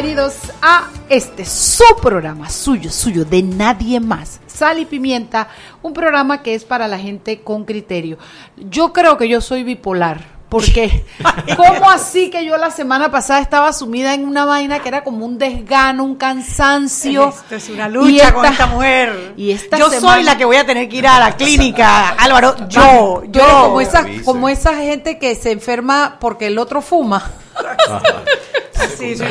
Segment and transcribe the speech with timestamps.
[0.00, 4.38] Bienvenidos a este su programa, suyo, suyo, de nadie más.
[4.46, 5.48] Sal y Pimienta,
[5.82, 8.16] un programa que es para la gente con criterio.
[8.56, 10.38] Yo creo que yo soy bipolar.
[10.48, 11.04] Porque,
[11.56, 15.26] ¿cómo así que yo la semana pasada estaba sumida en una vaina que era como
[15.26, 17.30] un desgano, un cansancio?
[17.30, 19.34] Esto es una lucha con esta mujer.
[19.36, 22.10] Y esta yo semana- soy la que voy a tener que ir a la clínica,
[22.10, 22.54] Álvaro.
[22.68, 27.32] Yo, Yo como esa, como esa gente que se enferma porque el otro fuma.
[28.96, 29.24] Sí, sí.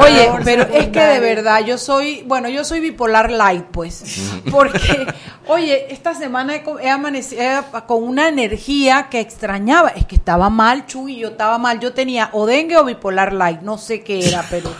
[0.00, 5.06] Oye, pero es que de verdad yo soy, bueno, yo soy bipolar light, pues, porque,
[5.46, 10.86] oye, esta semana he, he amanecido con una energía que extrañaba, es que estaba mal,
[10.86, 14.44] Chuy, yo estaba mal, yo tenía o dengue o bipolar light, no sé qué era,
[14.50, 14.70] pero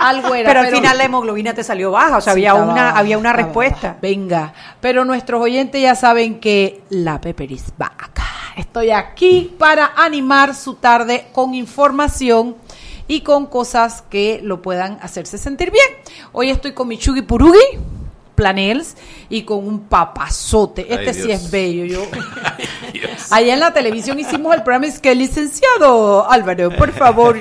[0.00, 0.48] algo era.
[0.48, 3.18] Pero al final la hemoglobina te salió baja, o sea, Sí, había una, baja, había
[3.18, 3.88] una respuesta.
[3.88, 3.98] baja.
[4.02, 8.20] Venga, pero nuestros oyentes ya saben que la Pepper is back.
[8.56, 12.56] Estoy aquí para animar su tarde con información
[13.06, 15.86] y con cosas que lo puedan hacerse sentir bien.
[16.32, 17.58] Hoy estoy con mi Chugi Purugi,
[18.40, 18.96] Planels,
[19.28, 20.86] y con un papazote.
[20.88, 21.84] Este sí es bello.
[21.84, 22.06] Yo,
[23.30, 27.38] Allá en la televisión hicimos el programa, es que licenciado Álvaro, por favor,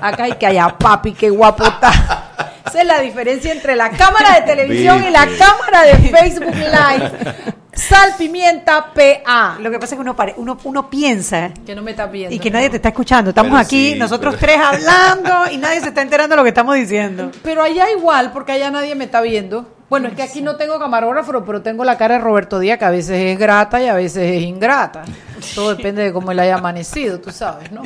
[0.00, 2.26] acá hay que haya papi, qué guapo está.
[2.66, 7.10] Esa es la diferencia entre la cámara de televisión y la cámara de Facebook Live.
[7.72, 9.56] Sal, pimienta, PA.
[9.60, 12.34] Lo que pasa es que uno, pare- uno, uno piensa Que no me estás viendo.
[12.34, 13.30] y que nadie te está escuchando.
[13.30, 16.42] Estamos Pero aquí, sí, nosotros pero- tres hablando y nadie se está enterando de lo
[16.42, 17.30] que estamos diciendo.
[17.42, 19.66] Pero allá igual, porque allá nadie me está viendo.
[19.90, 22.84] Bueno, es que aquí no tengo camarógrafo, pero tengo la cara de Roberto Díaz, que
[22.84, 25.02] a veces es grata y a veces es ingrata.
[25.54, 27.82] Todo depende de cómo él haya amanecido, tú sabes, ¿no?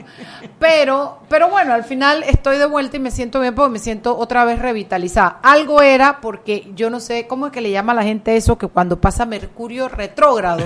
[0.59, 4.17] Pero, pero bueno, al final estoy de vuelta y me siento bien porque me siento
[4.19, 5.39] otra vez revitalizada.
[5.43, 8.59] Algo era porque yo no sé cómo es que le llama a la gente eso
[8.59, 10.65] que cuando pasa Mercurio retrógrado.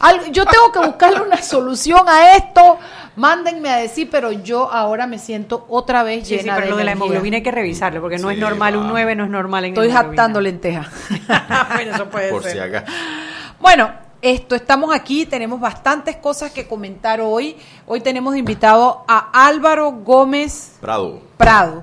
[0.00, 2.78] Algo- yo tengo que buscarle una solución a esto.
[3.18, 6.70] Mándenme a decir, pero yo ahora me siento otra vez Sí, llena sí, pero de
[6.70, 8.90] lo de la hemoglobina hay que revisarlo porque no Sí, es normal, un va.
[8.90, 10.86] 9 no es normal en Estoy jactando lentejas.
[11.74, 12.52] bueno, eso puede Por ser.
[12.52, 12.84] si acá.
[13.60, 13.90] Bueno,
[14.22, 17.56] esto, estamos aquí, tenemos bastantes cosas que comentar hoy.
[17.86, 21.20] Hoy tenemos invitado a Álvaro Gómez Prado.
[21.36, 21.82] Prado.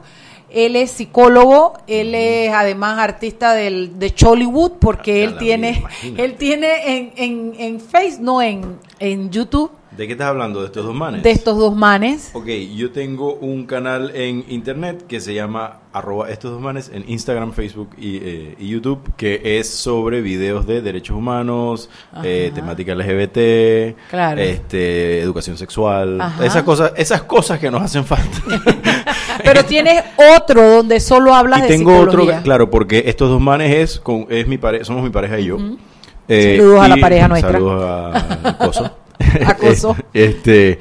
[0.50, 5.84] Él es psicólogo, él es además artista del, de Chollywood, porque él tiene,
[6.16, 10.60] él tiene en, en, en Face, no en, en YouTube, ¿De qué estás hablando?
[10.62, 11.24] ¿De estos dos manes?
[11.24, 12.32] de estos dos manes.
[12.34, 17.06] Ok, yo tengo un canal en internet que se llama arroba estos dos manes en
[17.08, 21.90] Instagram, Facebook y, eh, y YouTube, que es sobre videos de derechos humanos,
[22.24, 24.42] eh, temática LGBT, Claro.
[24.42, 26.46] este, educación sexual, Ajá.
[26.46, 28.38] esas cosas, esas cosas que nos hacen falta.
[29.44, 30.04] Pero tienes
[30.38, 34.28] otro donde solo hablas y de tengo otro, claro, porque estos dos manes es, con,
[34.30, 35.58] es mi pare- somos mi pareja y yo.
[36.28, 37.52] Eh, Saludos a la pareja nuestra.
[37.54, 38.92] Saludos a Acoso.
[39.48, 39.96] Acoso.
[40.14, 40.80] este,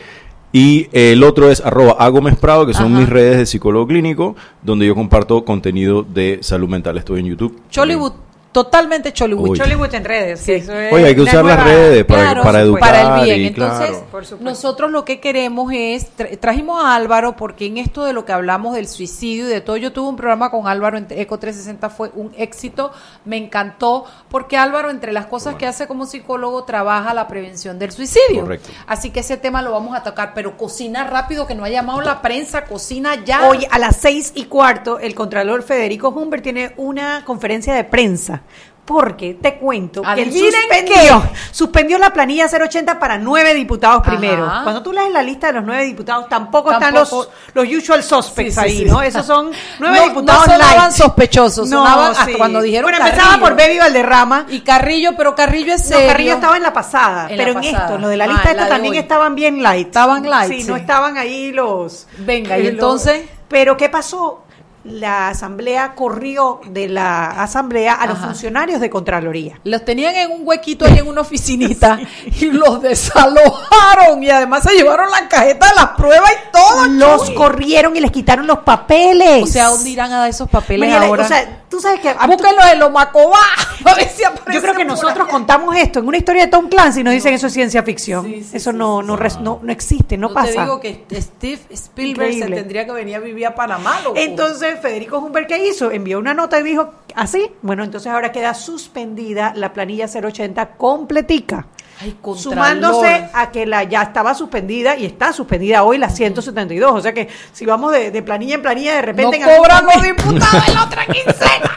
[0.52, 3.00] y el otro es arroba a Gómez Prado, que son Ajá.
[3.00, 6.96] mis redes de psicólogo clínico, donde yo comparto contenido de salud mental.
[6.96, 7.60] Estoy en YouTube.
[7.70, 8.12] Chollywood,
[8.54, 9.50] totalmente Chollywood.
[9.50, 9.58] Uy.
[9.58, 10.52] Chollywood en redes, sí.
[10.52, 12.80] eso es Oye, hay que usar las nueva- redes para, Claro, para educar.
[12.80, 13.40] para el bien.
[13.42, 14.36] y Entonces, claro.
[14.40, 18.32] Nosotros lo que queremos es, tra- trajimos a Álvaro porque en esto de lo que
[18.32, 21.90] hablamos del suicidio y de todo, yo tuve un programa con Álvaro en Eco 360,
[21.90, 22.92] fue un éxito,
[23.24, 27.90] me encantó, porque Álvaro, entre las cosas que hace como psicólogo, trabaja la prevención del
[27.90, 28.42] suicidio.
[28.42, 28.70] Correcto.
[28.86, 32.00] Así que ese tema lo vamos a tocar, pero cocina rápido, que no ha llamado
[32.02, 33.48] la prensa, cocina ya.
[33.48, 38.42] Hoy a las seis y cuarto, el Contralor Federico Humbert tiene una conferencia de prensa.
[38.84, 41.22] Porque te cuento que Adivinen suspendió,
[41.52, 44.10] suspendió la planilla 080 para nueve diputados Ajá.
[44.10, 44.44] primero.
[44.62, 47.10] Cuando tú lees la lista de los nueve diputados, tampoco, están los,
[47.54, 48.84] los usual suspects Sí, sí, ahí, sí.
[48.84, 49.00] ¿no?
[49.00, 50.92] Esos son nueve No- diputados no sonaban light.
[50.96, 53.46] sospechosos, sonaban hasta cuando dijeron Bueno, empezaba Carrillo.
[53.48, 54.46] por Baby Valderrama.
[54.50, 55.96] y Carrillo, pero Carrillo es No.
[56.06, 58.44] Carrillo estaba en la pasada, En la pero en esto, lo de la Ah, lista
[58.44, 59.86] la esta también estaban bien light.
[59.86, 62.06] Estaban light, Sí, no estaban ahí los...
[62.18, 63.22] Venga, ¿y entonces?
[63.48, 64.43] Pero ¿qué pasó?
[64.84, 68.26] La asamblea corrió de la asamblea a los Ajá.
[68.26, 69.58] funcionarios de Contraloría.
[69.64, 71.98] Los tenían en un huequito ahí en una oficinita
[72.40, 76.86] y los desalojaron y además se llevaron la cajeta de las pruebas y todo.
[76.86, 79.42] Los corrieron y les quitaron los papeles.
[79.42, 81.24] O sea, ¿dónde irán a dar esos papeles Mariela, ahora?
[81.24, 82.12] O sea, tú sabes que...
[82.26, 83.38] Búsquenlos en los Macobá.
[83.84, 85.30] A ver si Yo creo que nosotros allá.
[85.30, 88.24] contamos esto en una historia de Tom Clancy y nos dicen eso es ciencia ficción.
[88.24, 90.52] Sí, sí, eso no, no, no, no existe, no, No pasa.
[90.52, 92.56] te digo que Steve Spielberg Increíble.
[92.56, 94.16] se tendría que venir a vivir a Panamá, loco.
[94.18, 95.90] Entonces, Federico Humbert, ¿qué hizo?
[95.90, 101.66] Envió una nota y dijo, así, bueno, entonces ahora queda suspendida la planilla 080 completica.
[102.00, 102.16] Ay.
[102.36, 106.92] Sumándose a que la ya estaba suspendida y está suspendida hoy la 172.
[106.92, 109.38] O sea que si vamos de, de planilla en planilla, de repente...
[109.38, 111.70] no momento- diputados en la otra quincena.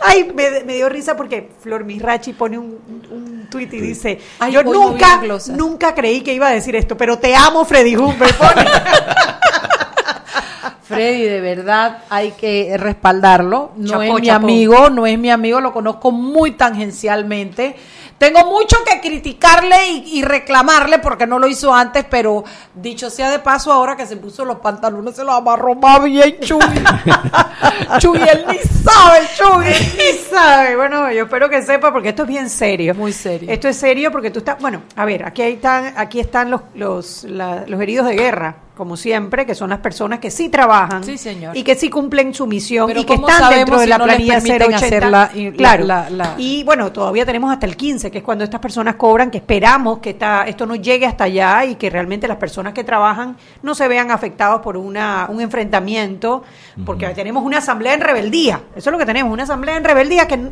[0.00, 2.78] Ay, me, me dio risa porque Flor Mirachi pone un,
[3.10, 5.56] un tuit y dice, Ay, yo nunca, las glosas".
[5.56, 8.36] nunca creí que iba a decir esto, pero te amo, Freddy Humbert.
[10.88, 13.72] Freddy, de verdad hay que respaldarlo.
[13.76, 17.76] No es mi amigo, no es mi amigo, lo conozco muy tangencialmente.
[18.18, 22.42] Tengo mucho que criticarle y, y reclamarle porque no lo hizo antes, pero
[22.74, 26.36] dicho sea de paso, ahora que se puso los pantalones se los amarró más bien,
[26.40, 26.58] Chuy.
[27.98, 29.66] Chuy, él ni sabe, Chuy.
[29.68, 32.94] Y sabe, bueno, yo espero que sepa porque esto es bien serio.
[32.94, 33.48] Muy serio.
[33.52, 37.22] Esto es serio porque tú estás, bueno, a ver, aquí están, aquí están los, los,
[37.24, 41.18] la- los heridos de guerra, como siempre, que son las personas que sí trabajan Sí,
[41.18, 41.54] señor.
[41.56, 43.98] y que sí cumplen su misión Pero y que ¿cómo están dentro de si la
[43.98, 44.76] no planilla permiten 080.
[44.76, 45.84] hacer la- y- la- claro.
[45.84, 49.30] la- la- Y bueno, todavía tenemos hasta el 15, que es cuando estas personas cobran,
[49.32, 52.84] que esperamos que esta, esto no llegue hasta allá y que realmente las personas que
[52.84, 56.44] trabajan no se vean afectados por una, un enfrentamiento,
[56.86, 58.60] porque tenemos una asamblea en rebeldía.
[58.76, 60.50] Eso es lo que tenemos, una asamblea en rebeldía que,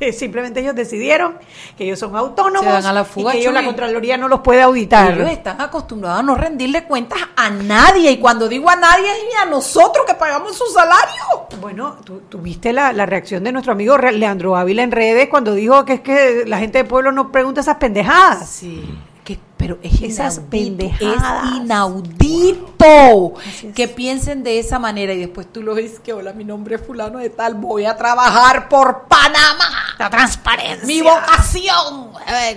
[0.00, 1.34] que simplemente ellos decidieron
[1.76, 3.66] que ellos son autónomos Se dan a la fuga, y que ellos la.
[3.66, 5.12] Contraloría no los puede auditar.
[5.12, 7.65] Ellos están acostumbrados a no rendirle cuentas a nadie.
[8.12, 11.46] Y cuando digo a nadie es ni a nosotros que pagamos su salario.
[11.60, 15.84] Bueno, tú tuviste la, la reacción de nuestro amigo Leandro Ávila en redes cuando dijo
[15.84, 18.48] que es que la gente del pueblo no pregunta esas pendejadas.
[18.48, 18.84] Sí.
[19.24, 21.44] Que, pero es Esas pendejadas.
[21.52, 23.74] Es inaudito es.
[23.74, 26.82] que piensen de esa manera y después tú lo ves que hola, mi nombre es
[26.86, 29.64] fulano de tal, voy a trabajar por Panamá.
[29.98, 30.86] La transparencia.
[30.86, 32.10] Mi vocación,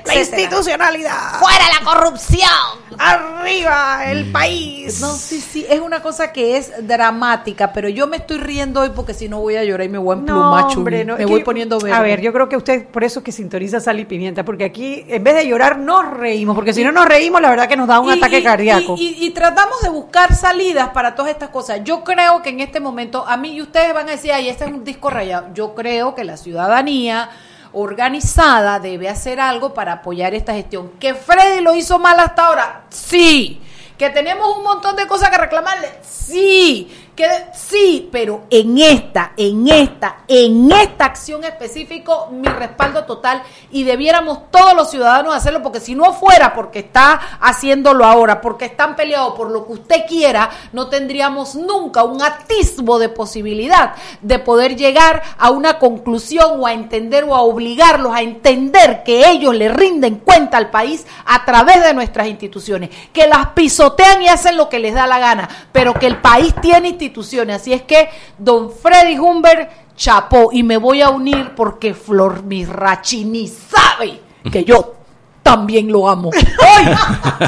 [0.06, 1.40] La institucionalidad.
[1.40, 2.50] fuera la corrupción.
[2.98, 5.00] Arriba el país.
[5.00, 8.90] No, sí, sí, es una cosa que es dramática, pero yo me estoy riendo hoy
[8.94, 10.78] porque si no voy a llorar y me voy a emplumar, Chuy.
[10.78, 11.96] hombre, no, me es voy que- poniendo verde.
[11.96, 14.66] A ver, yo creo que usted por eso es que sintoniza sal y pimienta, porque
[14.66, 17.78] aquí en vez de llorar nos reímos, porque si no nos reímos la verdad que
[17.78, 18.96] nos da un Y- ataque y- cardíaco.
[18.98, 21.82] Y tratamos de buscar salidas para todas estas cosas.
[21.84, 24.66] Yo creo que en este momento, a mí, y ustedes van a decir, ay, este
[24.66, 25.48] es un disco rayado.
[25.54, 27.30] Yo creo que la ciudadanía
[27.72, 30.92] organizada debe hacer algo para apoyar esta gestión.
[31.00, 32.82] ¿Que Freddy lo hizo mal hasta ahora?
[32.90, 33.62] Sí.
[33.98, 35.90] ¿Que tenemos un montón de cosas que reclamarle?
[36.02, 36.90] Sí.
[37.20, 43.84] Que sí, pero en esta, en esta, en esta acción específico, mi respaldo total y
[43.84, 48.96] debiéramos todos los ciudadanos hacerlo porque si no fuera porque está haciéndolo ahora, porque están
[48.96, 54.78] peleados por lo que usted quiera, no tendríamos nunca un atisbo de posibilidad de poder
[54.78, 59.68] llegar a una conclusión o a entender o a obligarlos a entender que ellos le
[59.68, 64.70] rinden cuenta al país a través de nuestras instituciones, que las pisotean y hacen lo
[64.70, 67.09] que les da la gana, pero que el país tiene instituciones.
[67.54, 73.26] Así es que, don Freddy Humbert chapó y me voy a unir porque Flor Mirrachi
[73.26, 74.22] ni sabe
[74.52, 74.96] que yo
[75.44, 76.30] también lo amo.
[76.34, 76.86] Hoy,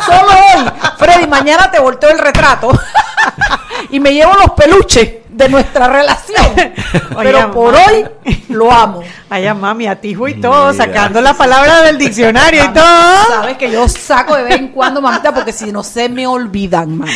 [0.06, 0.72] solo hoy.
[0.98, 2.72] Freddy, mañana te volteo el retrato
[3.90, 6.46] y me llevo los peluches de nuestra relación.
[7.16, 8.06] Oye, Pero por hoy
[8.50, 9.02] lo amo.
[9.30, 10.86] Ay, a mami, a tijo y todo, Mira.
[10.86, 12.84] sacando la palabra del diccionario y todo.
[13.30, 16.98] Sabes que yo saco de vez en cuando, mamita, porque si no se me olvidan,
[16.98, 17.12] mami.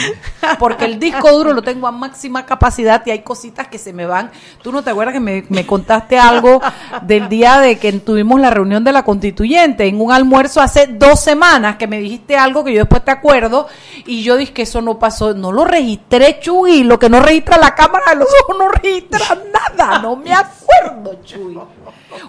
[0.58, 4.06] Porque el disco duro lo tengo a máxima capacidad y hay cositas que se me
[4.06, 4.32] van.
[4.62, 6.62] Tú no te acuerdas que me, me contaste algo
[7.04, 11.20] del día de que tuvimos la reunión de la constituyente en un almuerzo hace dos
[11.20, 13.68] semanas que me dijiste algo que yo después te acuerdo
[14.06, 15.34] y yo dije que eso no pasó.
[15.34, 16.84] No lo registré, Chuy.
[16.84, 20.00] Lo que no registra la cámara de los ojos no registra nada.
[20.00, 21.60] No me acuerdo, Chuy.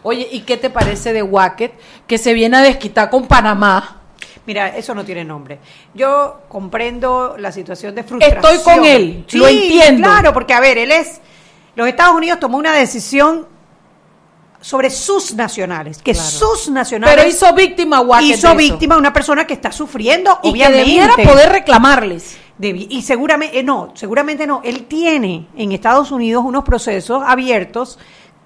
[0.02, 1.72] Oye, ¿y qué te parece de Wacket
[2.06, 4.02] que se viene a desquitar con Panamá?
[4.46, 5.58] Mira, eso no tiene nombre.
[5.92, 8.44] Yo comprendo la situación de frustración.
[8.44, 10.08] Estoy con él, lo entiendo.
[10.08, 11.20] Claro, porque a ver, él es.
[11.74, 13.46] Los Estados Unidos tomó una decisión
[14.66, 17.14] sobre sus nacionales, que sus nacionales.
[17.14, 18.28] Pero hizo víctima a Wacket.
[18.30, 20.82] de hizo víctima una persona que está sufriendo, Y obviamente.
[20.84, 22.36] que debiera poder reclamarles.
[22.58, 24.62] Debi- y seguramente, eh, no, seguramente no.
[24.64, 27.96] Él tiene en Estados Unidos unos procesos abiertos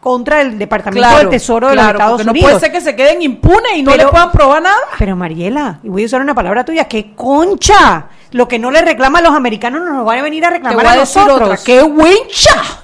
[0.01, 2.51] contra el Departamento del Tesoro de claro, los Estados porque no Unidos.
[2.51, 4.77] puede ser que se queden impunes y no Pero- le puedan probar nada.
[4.99, 8.09] Pero Mariela, y voy a usar una palabra tuya, que concha.
[8.33, 10.55] Lo que no le reclama a los americanos nos lo van a venir a Te
[10.57, 11.41] reclamar voy a nosotros.
[11.41, 11.57] otra.
[11.65, 12.80] ¡Qué wincha!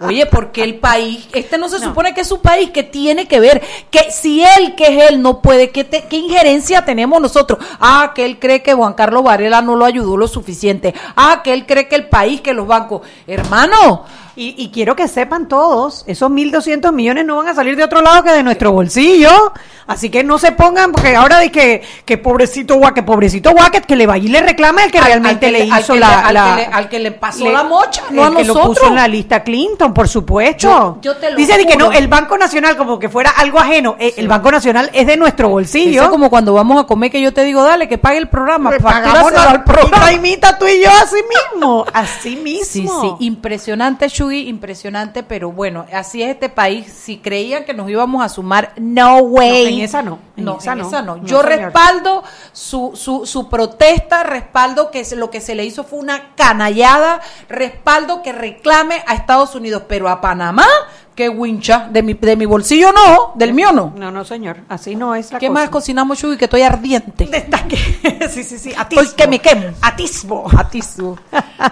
[0.00, 3.38] Oye, porque el país, este no se supone que es su país, que tiene que
[3.38, 7.60] ver, que si él, que es él, no puede, ¿qué, te- qué injerencia tenemos nosotros?
[7.80, 10.94] Ah, que él cree que Juan Carlos Varela no lo ayudó lo suficiente.
[11.14, 13.02] Ah, que él cree que el país, que los bancos.
[13.26, 17.84] Hermano, Y, y quiero que sepan todos, esos 1.200 millones no van a salir de
[17.84, 19.52] otro lado que de nuestro bolsillo.
[19.86, 23.96] Así que no se pongan, porque ahora de que, que pobrecito Wacket, pobrecito Wacket, que
[23.96, 26.14] le vaya y le reclame al que al- realmente al que le hizo la, le-
[26.28, 28.54] al la- que le- al que le pasó la mocha, no el a que lo
[28.54, 28.78] nosotros.
[28.78, 30.68] puso en la lista Clinton, por supuesto.
[30.68, 33.58] Yo- yo te lo Dice de que no, el Banco Nacional como que fuera algo
[33.58, 33.96] ajeno.
[33.98, 36.04] Eh, El Banco Nacional es de nuestro bolsillo.
[36.04, 38.70] Es como cuando vamos a comer que yo te digo, dale, que pague el programa.
[38.80, 40.12] Pagamos al programa.
[40.12, 41.16] imita tú y yo así
[41.52, 41.84] mismo.
[41.92, 42.64] Así mismo.
[42.64, 42.86] Sí,
[43.18, 46.92] sí, impresionante, Impresionante, pero bueno, así es este país.
[46.92, 49.64] Si creían que nos íbamos a sumar, no way.
[49.64, 50.86] No, en esa no, en no, esa en no.
[50.86, 51.16] esa no.
[51.16, 51.46] No, Yo señor.
[51.46, 57.20] respaldo su, su, su protesta, respaldo que lo que se le hizo fue una canallada,
[57.48, 60.66] respaldo que reclame a Estados Unidos, pero a Panamá,
[61.14, 63.92] que wincha, de mi, de mi bolsillo no, del mío no.
[63.96, 64.58] No, no, señor.
[64.68, 65.60] Así no es la ¿Qué cosa.
[65.60, 66.36] más cocinamos, Shugi?
[66.36, 67.26] Que estoy ardiente.
[67.26, 67.76] Destaque.
[68.30, 68.70] sí, sí, sí.
[68.70, 69.68] Estoy que me quemo.
[69.82, 70.50] Atisbo.
[70.56, 71.18] Atisbo.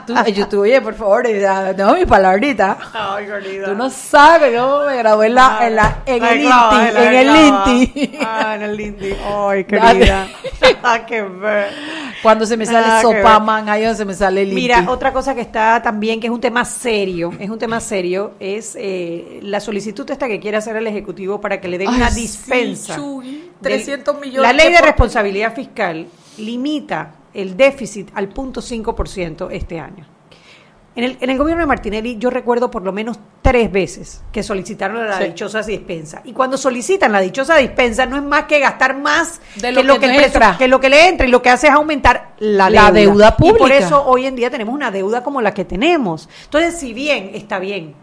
[0.07, 2.79] Tú, yo te oye, por favor, eh, no mi palabrita.
[2.93, 3.67] Ay, querida.
[3.67, 6.99] Tú no sabes, yo me gradué en, la, en, la, en La el clava, INTI,
[6.99, 7.37] en el.
[7.37, 8.19] INTI.
[8.25, 9.15] Ah, en el Inti.
[9.25, 10.29] Ay, querida.
[10.83, 11.73] Ah, qué ver.
[12.23, 14.61] Cuando se me sale Ah, qué Sopaman, ahí donde se me sale el INTI.
[14.61, 18.33] Mira, otra cosa que está también, que es un tema serio, es un tema serio,
[18.39, 21.97] es eh, la solicitud esta que quiere hacer el Ejecutivo para que le den Ay,
[21.97, 22.97] una sí, dispensa.
[22.97, 26.07] Chuy, 300 millones La ley que de responsabilidad fiscal
[26.39, 30.07] limita el déficit al 0.5% este año.
[30.97, 34.43] En el, en el gobierno de Martinelli yo recuerdo por lo menos tres veces que
[34.43, 35.25] solicitaron la Sí.
[35.25, 36.21] dichosa dispensa.
[36.25, 40.09] Y cuando solicitan la dichosa dispensa no es más que gastar más De lo que
[40.09, 40.57] presu- entra.
[40.59, 42.91] que lo que le entra y lo que hace es aumentar la deuda.
[42.91, 43.79] Deuda Y por pública.
[43.79, 46.29] eso hoy en día tenemos una deuda como la que tenemos.
[46.45, 47.95] Entonces, si bien está bien,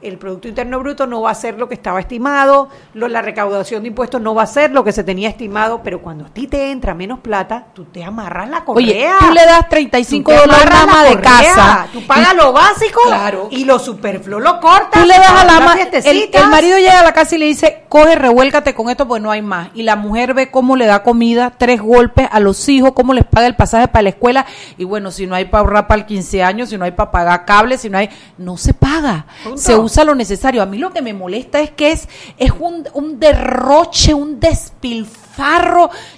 [0.00, 3.82] el Producto Interno Bruto no va a ser lo que estaba estimado, lo- la recaudación
[3.82, 6.46] de impuestos no va a ser lo que se tenía estimado, pero cuando a ti
[6.46, 8.84] te entra menos plata, tú te amarras la correa.
[8.86, 11.86] Oye, tú le das 35 Tú te dólares más la de casa.
[11.92, 13.48] Tú pagas lo básico Claro.
[13.50, 15.02] y lo superfluo lo cortas.
[15.02, 17.82] Tú le das a la las el, marido llega a la casa y le dice,
[17.88, 19.70] coge, revuélcate con esto, pues no hay más.
[19.74, 23.24] Y la mujer ve cómo le da comida, tres golpes a los hijos, cómo les
[23.24, 24.46] paga el pasaje para la escuela.
[24.76, 27.10] Y bueno, si no hay para ahorrar para el 15 años, si no hay para
[27.10, 29.26] pagar cables, si no hay, no se paga.
[29.42, 29.58] Punto.
[29.58, 30.62] Se usa lo necesario.
[30.62, 35.27] A mí lo que me molesta es que es, es un, un derroche, un despilfarro.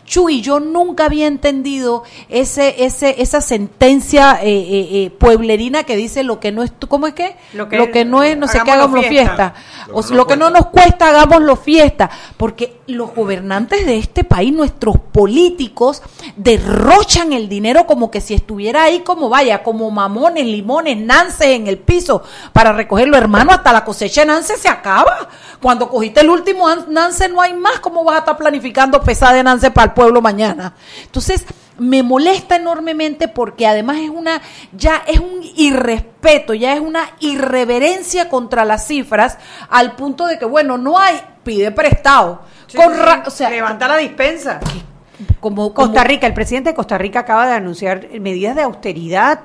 [0.04, 6.22] Chuy, yo nunca había entendido ese, ese, esa sentencia eh, eh, eh, pueblerina que dice
[6.22, 7.36] lo que no es, ¿cómo es que?
[7.78, 9.52] Lo que- no es, no sé qué, hagámoslo fiesta.
[9.52, 9.54] fiesta.
[9.88, 10.58] Lo O que lo que no cuesta.
[10.60, 12.10] nos cuesta, hagámoslo fiesta.
[12.36, 16.02] Porque los gobernantes de este país, nuestros políticos,
[16.36, 21.66] derrochan el dinero como que si estuviera ahí, como vaya, como mamones, limones, nances en
[21.66, 22.22] el piso
[22.52, 23.52] para recogerlo, hermano.
[23.52, 25.28] Hasta la cosecha de nance se acaba.
[25.60, 27.80] Cuando cogiste el último an- nance, no hay más.
[27.80, 30.74] ¿Cómo vas a estar planificando pesada de nance para el pueblo mañana?
[31.02, 31.44] Entonces,
[31.78, 34.40] me molesta enormemente porque además es una,
[34.72, 39.38] ya es un irrespeto, ya es una irreverencia contra las cifras
[39.68, 42.42] al punto de que, bueno, no hay, pide prestado.
[42.66, 44.60] Sí, Con sí, ra- o sea, levanta la dispensa.
[45.40, 49.40] como, Costa Rica, el presidente de Costa Rica acaba de anunciar medidas de austeridad.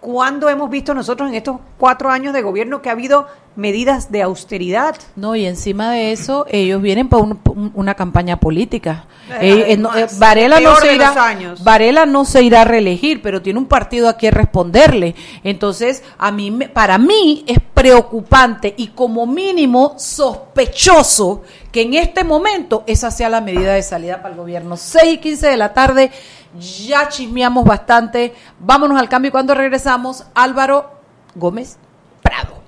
[0.00, 3.26] ¿Cuándo hemos visto nosotros en estos cuatro años de gobierno que ha habido
[3.56, 4.94] medidas de austeridad?
[5.16, 9.06] No, y encima de eso, ellos vienen para un- un- una campaña política.
[9.40, 11.14] Eh, Eh, eh, no, eh, Varela, el no se irá.
[11.62, 15.14] Varela no se irá a reelegir, pero tiene un partido a quien responderle.
[15.42, 21.42] Entonces, a mí, para mí es preocupante y como mínimo sospechoso
[21.76, 24.78] que en este momento esa sea la medida de salida para el gobierno.
[24.78, 26.10] 6 y 15 de la tarde,
[26.58, 28.34] ya chismeamos bastante.
[28.58, 30.90] Vámonos al cambio y cuando regresamos, Álvaro
[31.34, 31.76] Gómez
[32.22, 32.62] Prado.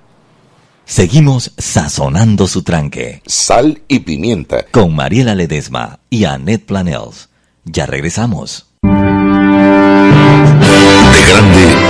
[0.84, 4.66] Seguimos sazonando su tranque Sal y pimienta.
[4.70, 7.30] con Mariela Ledesma y Annette Planels.
[7.64, 8.66] Ya regresamos.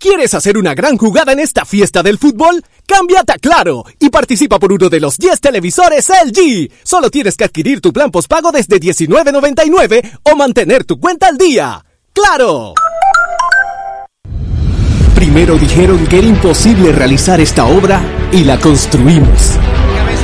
[0.00, 2.64] ¿Quieres hacer una gran jugada en esta fiesta del fútbol?
[2.86, 6.72] Cámbiate a Claro y participa por uno de los 10 televisores LG.
[6.82, 11.84] Solo tienes que adquirir tu plan postpago desde $19.99 o mantener tu cuenta al día.
[12.14, 12.72] ¡Claro!
[15.14, 18.00] Primero dijeron que era imposible realizar esta obra
[18.32, 19.58] y la construimos.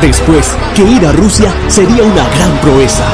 [0.00, 3.04] Después, que ir a Rusia sería una gran proeza.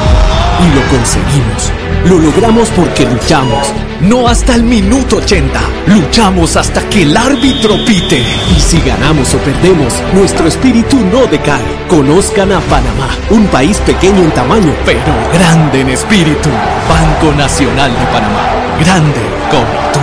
[0.61, 1.82] Y lo conseguimos.
[2.05, 3.65] Lo logramos porque luchamos.
[4.01, 5.59] No hasta el minuto 80.
[5.87, 8.21] Luchamos hasta que el árbitro pite.
[8.55, 11.63] Y si ganamos o perdemos, nuestro espíritu no decae.
[11.87, 16.49] Conozcan a Panamá, un país pequeño en tamaño, pero grande en espíritu.
[16.89, 18.49] Banco Nacional de Panamá.
[18.81, 19.99] Grande como tú.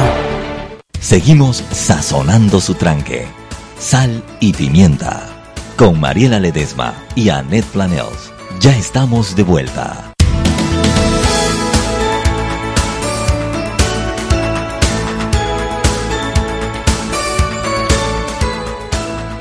[1.01, 3.27] Seguimos sazonando su tranque.
[3.79, 5.27] Sal y pimienta.
[5.77, 8.33] Con Mariela Ledesma y Annette Planels.
[8.61, 10.10] Ya estamos de vuelta.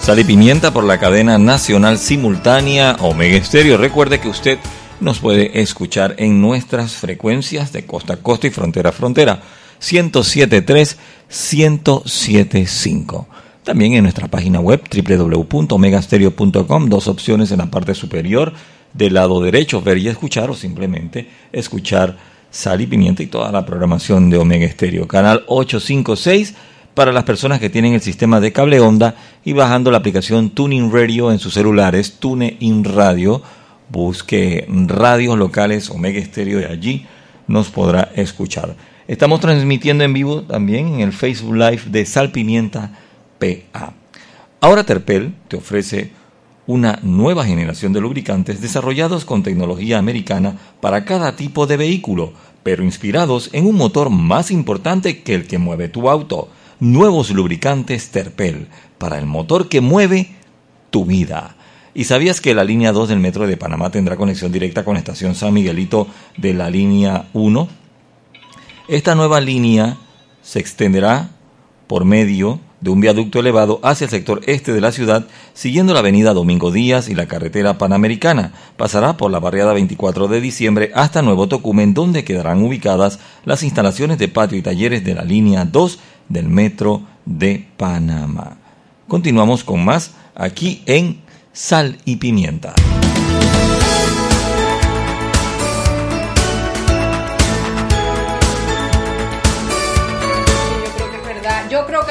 [0.10, 3.78] Sal y Pimienta por la cadena nacional simultánea Omega Estéreo.
[3.78, 4.58] Recuerde que usted
[5.00, 9.44] nos puede escuchar en nuestras frecuencias de costa a costa y frontera a frontera.
[9.80, 10.98] 107.3,
[11.30, 13.28] 107.5.
[13.64, 18.54] También en nuestra página web www.omegastereo.com, dos opciones en la parte superior
[18.96, 22.18] del lado derecho, ver y escuchar o simplemente escuchar
[22.50, 25.08] Sal y Pimienta y toda la programación de Omega Estéreo.
[25.08, 26.56] Canal 856
[27.00, 29.16] para las personas que tienen el sistema de cable onda
[29.46, 33.42] y bajando la aplicación Tuning Radio en sus celulares, TuneIn Radio,
[33.88, 37.06] busque radios locales Omega Estéreo de allí
[37.48, 38.76] nos podrá escuchar.
[39.08, 42.92] Estamos transmitiendo en vivo también en el Facebook Live de Salpimienta
[43.40, 43.94] PA.
[44.60, 46.12] Ahora Terpel te ofrece
[46.68, 52.84] una nueva generación de lubricantes desarrollados con tecnología americana para cada tipo de vehículo, pero
[52.84, 58.68] inspirados en un motor más importante que el que mueve tu auto nuevos lubricantes Terpel
[58.98, 60.36] para el motor que mueve
[60.90, 61.56] tu vida.
[61.94, 65.00] ¿Y sabías que la línea 2 del Metro de Panamá tendrá conexión directa con la
[65.00, 66.08] estación San Miguelito
[66.38, 67.68] de la línea 1?
[68.88, 69.98] Esta nueva línea
[70.42, 71.32] se extenderá
[71.88, 76.00] por medio de un viaducto elevado hacia el sector este de la ciudad, siguiendo la
[76.00, 78.54] avenida Domingo Díaz y la carretera panamericana.
[78.78, 84.18] Pasará por la barriada 24 de diciembre hasta Nuevo Tocumen, donde quedarán ubicadas las instalaciones
[84.18, 88.58] de patio y talleres de la línea 2 del Metro de Panamá.
[89.08, 91.22] Continuamos con más aquí en
[91.52, 92.74] Sal y Pimienta.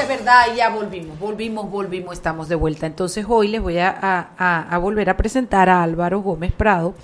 [0.07, 2.87] Verdad, ya volvimos, volvimos, volvimos, estamos de vuelta.
[2.87, 6.95] Entonces hoy les voy a, a, a volver a presentar a Álvaro Gómez Prado.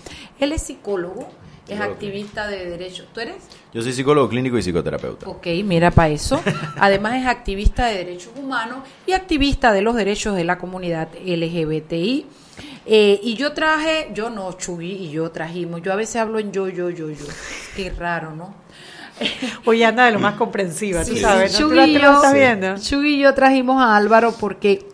[0.40, 1.28] Él es psicólogo,
[1.68, 3.07] es activista de derechos.
[3.12, 3.37] ¿Tú eres?
[3.72, 5.29] Yo soy psicólogo clínico y psicoterapeuta.
[5.29, 6.40] Ok, mira para eso.
[6.79, 12.27] Además es activista de derechos humanos y activista de los derechos de la comunidad LGBTI.
[12.87, 16.53] Eh, y yo traje, yo no, Chuy y yo trajimos, yo a veces hablo en
[16.53, 17.24] yo, yo, yo, yo.
[17.74, 18.55] Qué raro, ¿no?
[19.64, 21.53] Hoy anda de lo más comprensiva, tú Sí, sabes.
[21.53, 21.59] ¿no?
[21.61, 22.79] Chuy ¿Tú la- y tú la yo- estás viendo?
[22.79, 24.87] Chuy y yo trajimos a Álvaro porque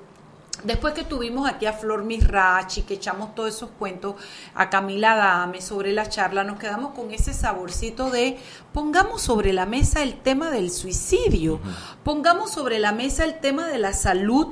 [0.64, 4.16] después que tuvimos aquí a Flor Misrachi, que echamos todos esos cuentos,
[4.54, 8.38] a Camila Dame sobre la charla, nos quedamos con ese saborcito de
[8.72, 11.60] pongamos sobre la mesa el tema del suicidio,
[12.04, 14.48] pongamos sobre la mesa el tema de la salud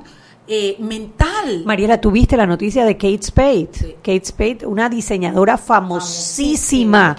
[0.51, 1.61] eh, mental.
[1.63, 3.69] Mariela, ¿tuviste la noticia de Kate Spade?
[3.71, 3.95] Sí.
[4.03, 7.15] Kate Spade, una diseñadora famosísima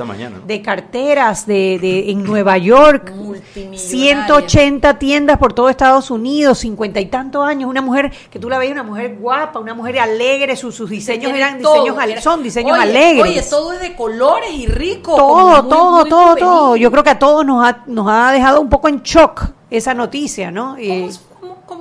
[0.47, 3.13] de carteras de, de- en Nueva York.
[3.15, 3.79] Multimillonaria.
[3.79, 7.71] 180 tiendas por todo Estados Unidos, cincuenta y tantos años.
[7.71, 10.57] Una mujer que tú la veías, una mujer guapa, una mujer alegre.
[10.57, 13.23] Sus, sus diseños eran todo, diseños, era- son diseños Oye, alegres.
[13.23, 15.15] Oye, todo es de colores y rico.
[15.17, 16.39] todo, muy, todo, muy todo, juvenil.
[16.45, 16.77] todo.
[16.77, 19.95] Yo creo que a todos nos ha, nos ha dejado un poco en shock esa
[19.95, 20.79] noticia, ¿no?
[20.79, 21.09] Y-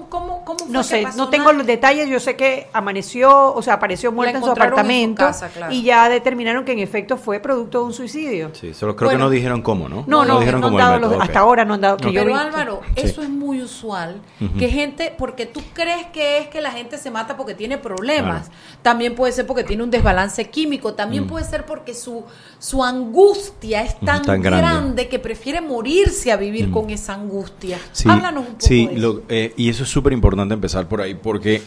[0.10, 3.54] ¿Cómo, cómo, fue no que sé, pasó no tengo los detalles, yo sé que amaneció,
[3.54, 5.72] o sea, apareció muerta en su encontraron en su apartamento casa, claro.
[5.74, 8.52] y ya determinaron que en efecto fue producto de un suicidio.
[8.54, 9.20] Sí, solo creo Bueno.
[9.20, 10.04] que no dijeron cómo, ¿no?
[10.08, 12.34] No, no, dijeron no cómo dado los- hasta ahora no han dado que yo Pero
[12.34, 13.02] vi- Álvaro, Sí.
[13.04, 14.22] eso es muy usual.
[14.58, 18.50] Que gente, porque tú crees que es que la gente se mata porque tiene problemas.
[18.82, 20.94] También puede ser porque tiene un desbalance químico.
[20.94, 22.24] También puede ser porque su,
[22.58, 24.62] su angustia es tan, tan grande.
[24.68, 25.08] grande.
[25.10, 27.78] que prefiere morirse a vivir con esa angustia.
[27.92, 29.02] Sí, Háblanos un poco sí, de eso.
[29.02, 31.62] lo- eh, y eso es súper importante empezar por ahí, porque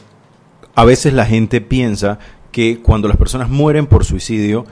[0.75, 2.19] a veces la gente piensa
[2.51, 4.65] que cuando las personas mueren por suicidio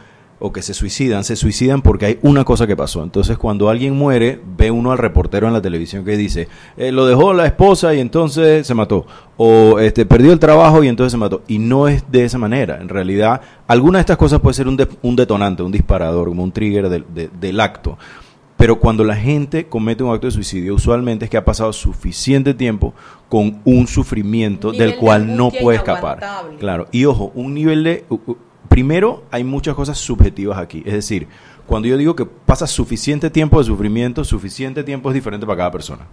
[0.42, 3.02] o que se suicidan, se suicidan porque hay una cosa que pasó.
[3.02, 7.04] Entonces, cuando alguien muere, ve uno al reportero en la televisión que dice, eh, lo
[7.04, 9.04] dejó la esposa y entonces se mató,
[9.36, 11.42] o este, perdió el trabajo y entonces se mató.
[11.46, 12.78] Y no es de esa manera.
[12.80, 16.42] En realidad, alguna de estas cosas puede ser un, de- un detonante, un disparador, como
[16.42, 17.98] un trigger del- de- del acto
[18.56, 22.52] Pero cuando la gente comete un acto de suicidio, usualmente es que ha pasado suficiente
[22.52, 22.92] tiempo
[23.30, 26.20] con un sufrimiento Un del de cual no puede escapar.
[26.58, 28.04] Claro, y ojo, un nivel de...
[28.68, 30.82] primero, hay muchas cosas subjetivas aquí.
[30.84, 31.28] Es decir,
[31.66, 35.70] cuando yo digo que pasa suficiente tiempo de sufrimiento, suficiente tiempo es diferente para cada
[35.70, 36.06] persona.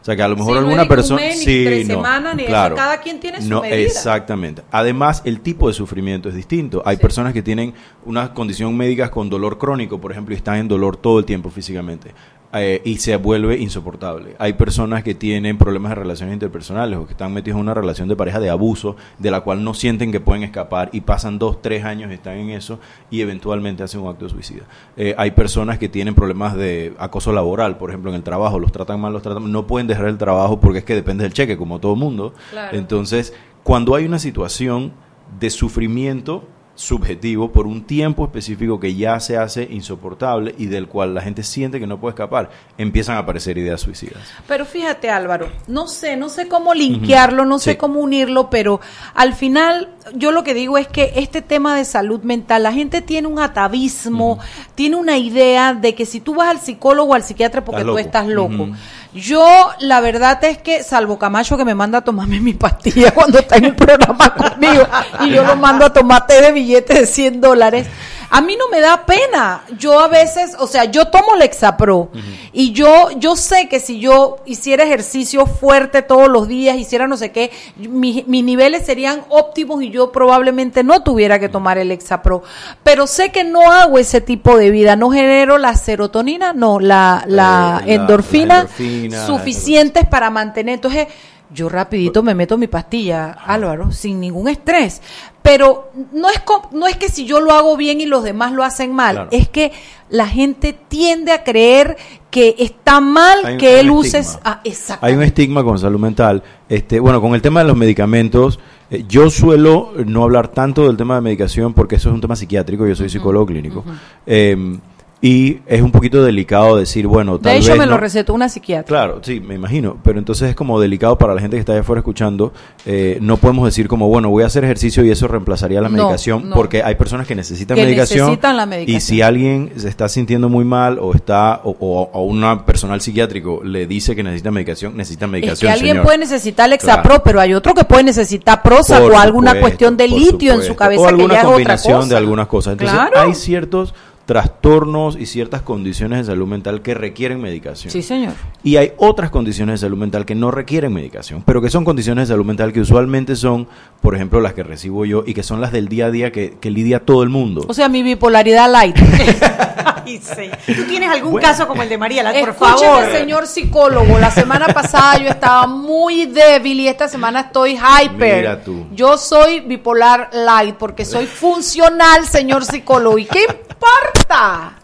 [0.00, 1.20] O sea, que a lo mejor Sí, alguna persona...
[1.20, 2.48] ni Sí, tres no, semanas, ni eso.
[2.50, 2.74] claro.
[2.74, 3.76] Cada quien tiene su No, medida.
[3.76, 4.62] Exactamente.
[4.72, 6.82] Además, el tipo de sufrimiento es distinto.
[6.84, 7.72] Hay personas que tienen
[8.04, 11.50] una condición médica con dolor crónico, por ejemplo, y están en dolor todo el tiempo
[11.50, 12.14] físicamente.
[12.54, 14.36] Eh, y se vuelve insoportable.
[14.38, 18.08] Hay personas que tienen problemas de relaciones interpersonales o que están metidos en una relación
[18.08, 21.62] de pareja de abuso de la cual no sienten que pueden escapar y pasan dos,
[21.62, 22.78] tres años y están en eso
[23.10, 24.64] y eventualmente hacen un acto de suicida.
[24.96, 28.70] Eh, hay personas que tienen problemas de acoso laboral, por ejemplo, en el trabajo, los
[28.70, 31.56] tratan mal, los tratan no pueden dejar el trabajo porque es que depende del cheque,
[31.56, 32.34] como todo mundo.
[32.50, 32.76] Claro.
[32.76, 34.92] Entonces, cuando hay una situación
[35.40, 41.14] de sufrimiento subjetivo por un tiempo específico que ya se hace insoportable y del cual
[41.14, 44.22] la gente siente que no puede escapar, empiezan a aparecer ideas suicidas.
[44.46, 48.80] Pero fíjate Álvaro, no sé, no sé cómo linkearlo, no sé cómo unirlo, pero
[49.14, 53.02] al final yo lo que digo es que este tema de salud mental, la gente
[53.02, 54.38] tiene un atavismo,
[54.74, 57.92] tiene una idea de que si tú vas al psicólogo o al psiquiatra porque Estás
[57.92, 58.68] tú estás loco.
[59.14, 63.38] Yo, la verdad es que, salvo Camacho que me manda a tomarme mi pastilla cuando
[63.38, 64.86] está en un programa conmigo
[65.20, 67.86] y yo lo mando a tomar té de billetes de 100 dólares,
[68.34, 69.62] a mí no me da pena.
[69.78, 72.10] Yo a veces, o sea, yo tomo Lexapro
[72.52, 77.18] y yo, yo sé que si yo hiciera ejercicio fuerte todos los días, hiciera no
[77.18, 81.88] sé qué, mi- mis niveles serían óptimos y yo probablemente no tuviera que tomar el
[81.88, 82.42] Lexapro.
[82.82, 87.24] Pero sé que no hago ese tipo de vida, no genero la serotonina, no, la,
[87.26, 90.76] la Eh, la- endorfina, la endorfina, suficientes para mantener.
[90.76, 91.06] Entonces,
[91.54, 95.02] yo rapidito me meto mi pastilla, Álvaro, sin ningún estrés.
[95.42, 96.40] Pero no es,
[96.72, 99.30] no es que si yo lo hago bien y los demás lo hacen mal, Claro.
[99.32, 99.72] es que
[100.08, 101.96] la gente tiende a creer
[102.30, 104.22] que está mal Hay que hay él use...
[104.44, 105.04] Ah, exacto.
[105.04, 106.42] Hay un estigma con salud mental.
[106.68, 108.60] Este, bueno, con el tema de los medicamentos,
[108.90, 112.36] eh, yo suelo no hablar tanto del tema de medicación porque eso es un tema
[112.36, 113.84] psiquiátrico, yo soy psicólogo clínico.
[114.26, 114.78] Eh,
[115.24, 118.48] y es un poquito delicado decir, bueno, tal de hecho, vez me lo recetó una
[118.48, 118.88] psiquiatra.
[118.88, 119.96] Claro, sí, me imagino.
[120.02, 122.52] Pero entonces es como delicado para la gente que está allá afuera escuchando.
[122.84, 126.48] eh, no podemos decir como, bueno, voy a hacer ejercicio y eso reemplazaría la medicación.
[126.48, 126.56] no.
[126.56, 128.26] Porque hay personas que necesitan Que medicación.
[128.26, 128.96] necesitan la medicación.
[128.96, 133.00] Y si alguien se está sintiendo muy mal o está, o, o, o una personal
[133.00, 135.68] psiquiátrico le dice que necesita medicación, necesita Es medicación.
[135.68, 136.04] que alguien señor.
[136.04, 137.22] puede necesitar Lexapro, Claro.
[137.24, 140.74] pero hay otro que puede necesitar Prozac o alguna supuesto, cuestión de litio en su
[140.74, 142.08] cabeza o que alguna ya es otra combinación cosa.
[142.08, 142.72] de algunas cosas.
[142.72, 143.20] Entonces, Claro.
[143.28, 143.94] hay ciertos
[144.26, 147.90] trastornos y ciertas condiciones de salud mental que requieren medicación.
[147.90, 148.34] Sí, señor.
[148.62, 152.28] Y hay otras condiciones de salud mental que no requieren medicación, pero que son condiciones
[152.28, 153.66] de salud mental que usualmente son,
[154.00, 156.56] por ejemplo, las que recibo yo y que son las del día a día que,
[156.60, 157.64] que lidia todo el mundo.
[157.68, 158.96] O sea, mi bipolaridad light.
[160.04, 160.50] Ay, sí.
[160.74, 161.46] ¿Tú tienes algún Bueno.
[161.48, 162.22] caso como el de María?
[162.24, 163.12] Por Escúcheme, favor.
[163.12, 168.36] señor psicólogo, la semana pasada yo estaba muy débil y esta semana estoy hyper.
[168.38, 168.86] Mira tú.
[168.92, 173.18] Yo soy bipolar light porque soy funcional, señor psicólogo.
[173.18, 174.74] ¿Y qué importa?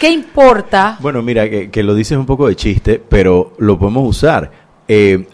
[0.00, 0.96] ¿Qué importa?
[1.00, 4.50] Bueno, mira, que, que lo dices un poco de chiste, pero lo podemos usar.
[4.86, 5.26] Eh,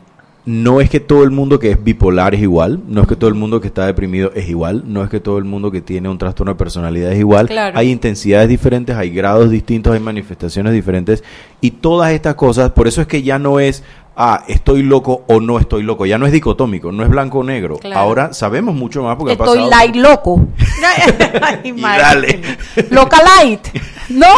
[0.47, 3.29] no es que todo el mundo que es bipolar es igual, no es que todo
[3.29, 6.09] el mundo que está deprimido es igual, no es que todo el mundo que tiene
[6.09, 7.47] un trastorno de personalidad es igual.
[7.49, 7.79] Claro.
[7.79, 11.25] Hay intensidades diferentes, hay grados distintos, hay manifestaciones diferentes
[11.63, 13.83] y todas estas cosas, por eso es que ya no es,
[14.17, 17.45] ah, estoy loco o no estoy loco, ya no es dicotómico, no es blanco o
[17.45, 17.79] negro.
[17.79, 17.99] Claro.
[18.01, 19.71] Ahora sabemos mucho más porque ha Estoy pasado.
[19.71, 20.47] light loco.
[21.41, 22.41] Ay, dale.
[22.91, 23.67] Loca light.
[24.11, 24.29] ¿No?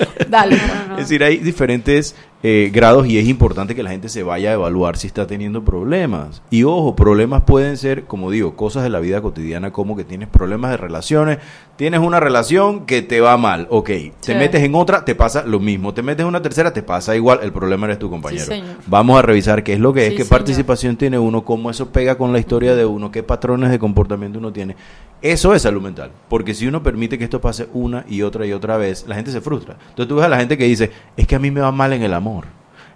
[0.28, 0.56] Dale.
[0.92, 4.54] Es decir, hay diferentes eh, grados y es importante que la gente se vaya a
[4.54, 6.42] evaluar si está teniendo problemas.
[6.50, 10.28] Y ojo, problemas pueden ser, como digo, cosas de la vida cotidiana, como que tienes
[10.28, 11.38] problemas de relaciones,
[11.76, 15.60] tienes una relación que te va mal, ok, te metes en otra, te pasa lo
[15.60, 18.52] mismo, te metes en una tercera, te pasa igual, el problema eres tu compañero.
[18.86, 20.28] Vamos a revisar qué es lo que es, qué señor.
[20.30, 24.38] participación tiene uno, cómo eso pega con la historia de uno, qué patrones de comportamiento
[24.38, 24.76] uno tiene.
[25.22, 28.52] Eso es salud mental, porque si uno permite que esto pase una y otra y
[28.52, 29.76] otra vez, la gente se frustra.
[29.90, 31.92] Entonces tú ves a la gente que dice, es que a mí me va mal
[31.92, 32.29] en el amor,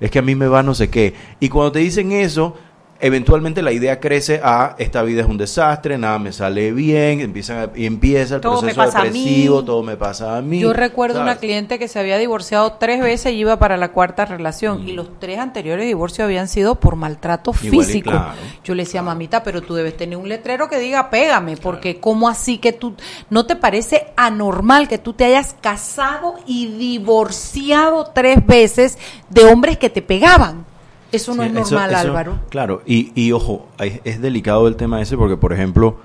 [0.01, 1.15] es que a mí me va no sé qué.
[1.41, 2.57] Y cuando te dicen eso,
[3.01, 7.71] eventualmente la idea crece a, esta vida es un desastre, nada me sale bien, empiezan
[7.75, 10.61] y empieza el Todo proceso depresivo, todo me pasa a mí.
[10.61, 14.25] Yo recuerdo una cliente que se había divorciado tres veces y iba para la cuarta
[14.25, 18.11] relación y los tres anteriores divorcios habían sido por maltrato Igual físico.
[18.11, 18.33] claro,
[18.65, 22.29] Yo le decía, mamita, pero tú debes tener un letrero que diga pégame, porque ¿cómo
[22.29, 22.95] así que tú,
[23.31, 28.99] no te parece anormal que tú te hayas casado y divorciado tres veces
[29.31, 30.74] de hombres que te pegaban?
[31.15, 32.39] Eso no Sí, es normal, eso- Álvaro.
[32.51, 35.97] Claro, y, y ojo, es, es delicado el tema ese porque, por ejemplo,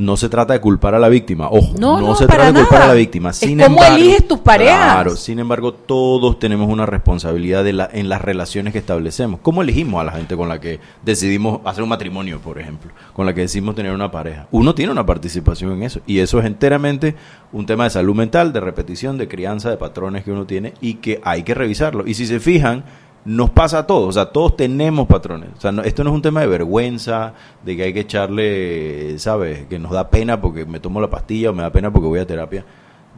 [0.00, 2.60] No se trata de culpar a la víctima, ojo, No, no, no, se trata de
[2.60, 3.30] culpar a la víctima.
[3.30, 4.92] Es Sin cómo embargo, eliges tus parejas.
[4.94, 9.40] Claro, sin embargo, todos tenemos una responsabilidad de la, en las relaciones que establecemos.
[9.42, 12.92] ¿Cómo elegimos a la gente con la que decidimos hacer un matrimonio, por ejemplo?
[13.12, 14.46] Con la que decidimos tener una pareja.
[14.52, 15.98] Uno tiene una participación en eso.
[16.06, 17.16] Y eso es enteramente
[17.50, 20.94] un tema de salud mental, de repetición, de crianza, de patrones que uno tiene y
[21.02, 22.06] que hay que revisarlo.
[22.06, 22.84] Y si se fijan,
[23.24, 25.50] nos pasa a todos, o sea, todos tenemos patrones.
[25.56, 29.18] O sea, no- esto no es un tema de vergüenza, de que hay que echarle,
[29.18, 29.66] ¿sabes?
[29.66, 32.20] Que nos da pena porque me tomo la pastilla o me da pena porque voy
[32.20, 32.64] a terapia.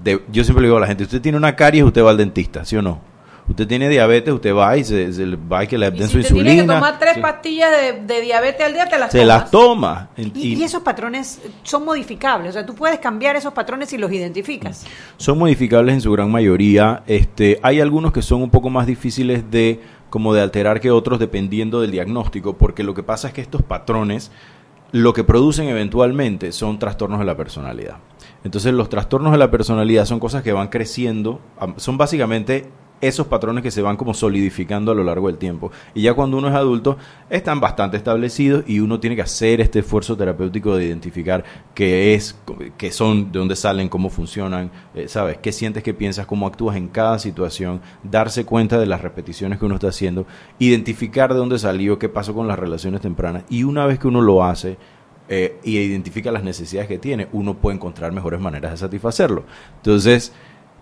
[0.03, 2.17] De- yo siempre le digo a la gente, usted tiene una caries, usted va al
[2.17, 2.99] dentista, ¿sí o no?
[3.51, 6.09] Usted tiene diabetes, usted va y se, se le- va y que le Y den
[6.09, 6.75] si su te tienes que insulina.
[6.77, 7.21] tomar tres Sí.
[7.21, 9.27] pastillas de, de diabetes al día, te las se tomas.
[9.43, 10.09] las toma.
[10.17, 14.11] Y, y esos patrones son modificables, o sea, tú puedes cambiar esos patrones si los
[14.13, 14.87] identificas.
[15.19, 17.03] son modificables en su gran mayoría.
[17.07, 21.19] Este, hay algunos que son un poco más difíciles de como de alterar que otros
[21.19, 24.31] dependiendo del diagnóstico, porque lo que pasa es que estos patrones
[24.93, 27.97] lo que producen eventualmente son trastornos de la personalidad.
[28.43, 31.41] Entonces los trastornos de la personalidad son cosas que van creciendo,
[31.77, 32.67] son básicamente
[33.01, 35.71] esos patrones que se van como solidificando a lo largo del tiempo.
[35.95, 39.81] Y ya cuando uno es adulto, están bastante establecidos y uno tiene que hacer este
[39.81, 42.39] esfuerzo terapéutico de identificar qué es,
[42.77, 45.39] qué son, de dónde salen, cómo funcionan, eh, ¿sabes?
[45.39, 47.81] ¿Qué sientes, qué piensas, cómo actúas en cada situación?
[48.03, 50.27] Darse cuenta de las repeticiones que uno está haciendo,
[50.59, 53.45] identificar de dónde salió, qué pasó con las relaciones tempranas.
[53.49, 54.77] Y una vez que uno lo hace,
[55.33, 59.45] eh, y identifica las necesidades que tiene, uno puede encontrar mejores maneras de satisfacerlo.
[59.77, 60.33] Entonces,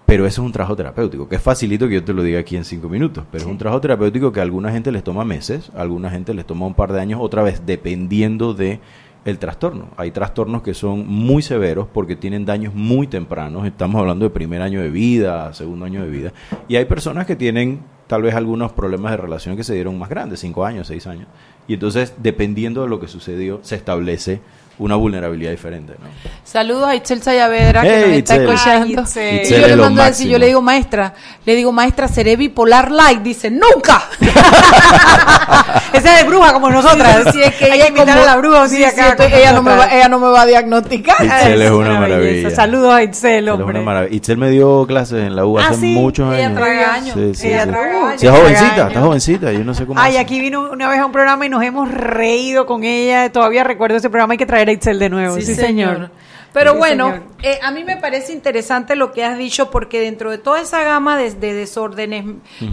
[0.08, 2.56] pero eso es un trabajo terapéutico, que es facilito que yo te lo diga aquí
[2.56, 5.70] en cinco minutos, pero es un trabajo terapéutico que a alguna gente les toma meses,
[5.76, 8.80] a alguna gente les toma un par de años, otra vez, dependiendo de
[9.26, 9.88] el trastorno.
[9.98, 14.62] Hay trastornos que son muy severos porque tienen daños muy tempranos, estamos hablando de primer
[14.62, 16.32] año de vida, segundo año de vida,
[16.68, 20.08] y hay personas que tienen tal vez algunos problemas de relación que se dieron más
[20.08, 21.28] grandes, cinco años, seis años,
[21.68, 24.40] y entonces, dependiendo de lo que sucedió, se establece
[24.78, 25.94] una vulnerabilidad diferente.
[25.98, 26.06] ¿no?
[26.44, 28.86] Saludos a Itzel Sayavedra que Hey, nos está escuchando.
[28.86, 29.40] Ay, Itzel.
[29.44, 32.36] Y yo es le mando a decir, yo le digo, maestra, le digo, maestra, seré
[32.36, 33.20] bipolar light.
[33.20, 34.02] Dice, nunca.
[35.92, 37.32] Esa es de bruja como nosotras.
[37.32, 39.26] Sí, es que Hay ella que invitar como- a la bruja sí, sí, acá con
[39.32, 41.24] ella no me va, ella no me va a diagnosticar.
[41.24, 42.50] Itzel es una maravilla.
[42.50, 43.70] Saludos a Itzel, Itzel es hombre.
[43.78, 44.14] una maravilla.
[44.16, 46.58] Itzel me dio clases en la U Ah, hace sí, muchos ella años.
[46.58, 47.14] traga años.
[47.16, 47.70] Sí, sí, Ella sí.
[48.06, 48.20] Años.
[48.20, 50.18] Sí, es jovencita, está jovencita, yo no sé cómo Ay, hace.
[50.20, 53.30] aquí vino una vez a un programa y nos hemos reído con ella.
[53.32, 54.32] Todavía recuerdo ese programa.
[54.32, 55.36] Hay que traer a Itzel de nuevo.
[55.40, 56.10] Sí, señor.
[56.52, 57.22] Pero Sí, bueno, señor.
[57.42, 60.82] eh, a mí me parece interesante lo que has dicho porque dentro de toda esa
[60.82, 62.24] gama de, de desórdenes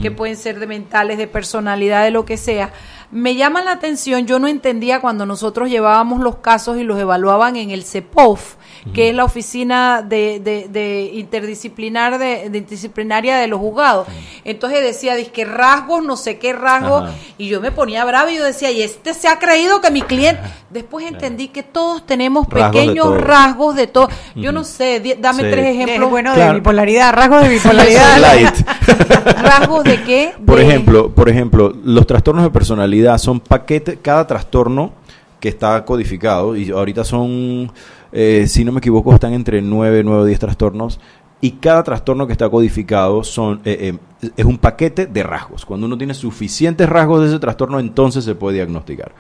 [0.02, 2.72] que pueden ser de mentales, de personalidad, de lo que sea,
[3.16, 7.56] me llama la atención, yo no entendía cuando nosotros llevábamos los casos y los evaluaban
[7.56, 8.56] en el CEPOF,
[8.94, 14.08] que es la oficina de, de, de interdisciplinar de, de interdisciplinaria de los juzgados.
[14.44, 18.44] Entonces decía, que rasgos, no sé qué rasgos, y yo me ponía brava y yo
[18.44, 20.42] decía, y este se ha creído que mi cliente...
[20.70, 24.10] Después entendí que todos tenemos Rasgos pequeños rasgos de todo.
[24.36, 25.50] Yo no sé, dame Sí.
[25.50, 26.10] tres Es ejemplos.
[26.10, 28.54] bueno de bipolaridad, rasgos de bipolaridad.
[29.42, 30.34] ¿Rasgos de qué?
[30.46, 34.94] Por De- ejemplo, por ejemplo, los trastornos de personalidad son paquetes, cada trastorno
[35.40, 37.72] que está codificado, y ahorita son,
[38.12, 41.00] eh, si no me equivoco, están entre 9, 9 o 10 trastornos,
[41.42, 45.66] y cada trastorno que está codificado son, eh, eh, es un paquete de rasgos.
[45.66, 49.14] Cuando uno tiene suficientes rasgos de ese trastorno, entonces se puede diagnosticar.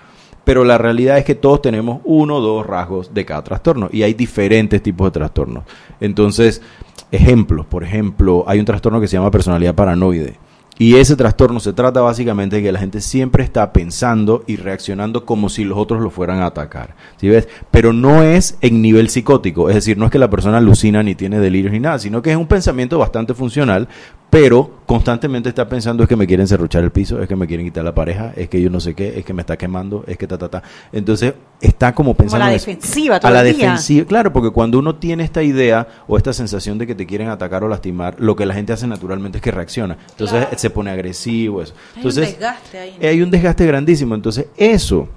[0.43, 4.03] Pero la realidad es que todos tenemos uno o dos rasgos de cada trastorno y
[4.03, 5.63] hay diferentes tipos de trastornos.
[5.99, 6.61] Entonces,
[7.11, 10.37] ejemplos, por ejemplo, hay un trastorno que se llama personalidad paranoide.
[10.77, 15.25] Y ese trastorno se trata básicamente de que la gente siempre está pensando y reaccionando
[15.25, 16.95] como si los otros lo fueran a atacar.
[17.15, 17.47] ¿Sí ves?
[17.71, 21.15] Pero no es en nivel psicótico, es decir, no es que la persona alucina ni
[21.15, 23.87] tiene delirios ni nada, sino que es un pensamiento bastante funcional,
[24.35, 27.65] pero constantemente está pensando es que me quieren serruchar el piso, es que me quieren
[27.65, 30.17] quitar la pareja, es que yo no sé qué, es que me está quemando, es
[30.17, 30.61] que ta ta ta.
[30.91, 33.65] Entonces, está como pensando a la defensiva todo a la el día.
[33.67, 37.29] defensiva, claro, porque cuando uno tiene esta idea o esta sensación de que te quieren
[37.29, 39.97] atacar o lastimar, lo que la gente hace naturalmente es que reacciona.
[40.09, 40.57] Entonces Claro.
[40.59, 41.73] se pone agresivo, eso.
[41.73, 43.07] Hay un Entonces, desgaste ahí, ¿no?
[43.07, 44.15] hay un desgaste grandísimo.
[44.15, 45.07] Entonces, eso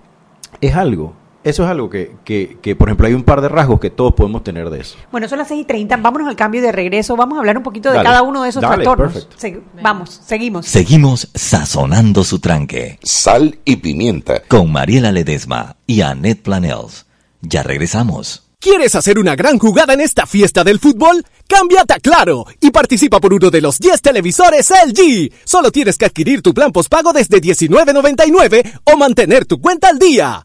[0.61, 1.13] es algo.
[1.49, 4.13] Eso es algo que, que, que, por ejemplo, hay un par de rasgos que todos
[4.15, 4.97] podemos tener de eso.
[5.11, 5.97] Bueno, son las 6 y 30.
[5.97, 7.17] Vámonos al cambio de regreso.
[7.17, 8.07] Vamos a hablar un poquito de Dale.
[8.09, 9.13] cada uno de esos Dale, trastornos.
[9.13, 9.37] perfecto.
[9.39, 10.67] Se- vamos, seguimos.
[10.67, 14.43] Seguimos sazonando su tranque Sal y pimienta.
[14.47, 17.07] con Mariela Ledesma y Annette Planels.
[17.41, 18.45] Ya regresamos.
[18.61, 21.25] ¿Quieres hacer una gran jugada en esta fiesta del fútbol?
[21.47, 25.31] Cámbiate a Claro y participa por uno de los 10 televisores LG.
[25.45, 30.45] Solo tienes que adquirir tu plan postpago desde $19.99 o mantener tu cuenta al día.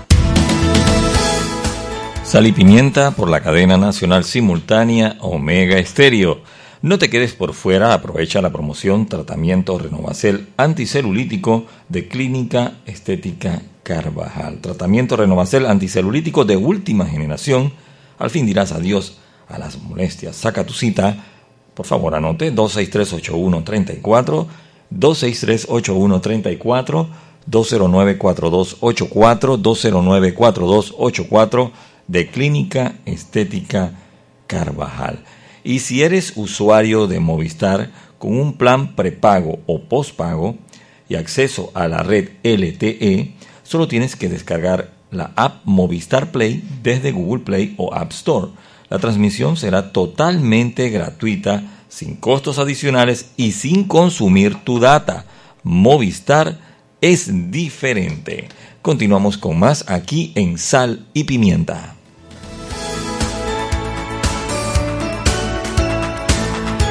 [2.31, 6.39] Sal y pimienta por la cadena nacional simultánea Omega Estéreo.
[6.81, 14.61] No te quedes por fuera, aprovecha la promoción Tratamiento Renovacel anticelulítico de Clínica Estética Carvajal.
[14.61, 17.73] Tratamiento Renovacel anticelulítico de última generación.
[18.17, 19.17] Al fin dirás adiós
[19.49, 20.37] a las molestias.
[20.37, 21.17] Saca tu cita,
[21.73, 24.47] por favor anote 263-8134,
[24.89, 27.07] 263-8134,
[27.49, 31.71] 209-4284, 209-4284
[32.11, 33.93] de Clínica Estética
[34.47, 35.23] Carvajal.
[35.63, 40.57] Y si eres usuario de Movistar con un plan prepago o postpago
[41.07, 47.11] y acceso a la red LTE, solo tienes que descargar la app Movistar Play desde
[47.11, 48.49] Google Play o App Store
[48.91, 55.23] la transmisión será totalmente gratuita, sin costos adicionales y sin consumir tu data.
[55.63, 56.59] Movistar
[56.99, 58.49] es diferente.
[58.81, 61.95] Continuamos con más aquí en Sal y Pimienta.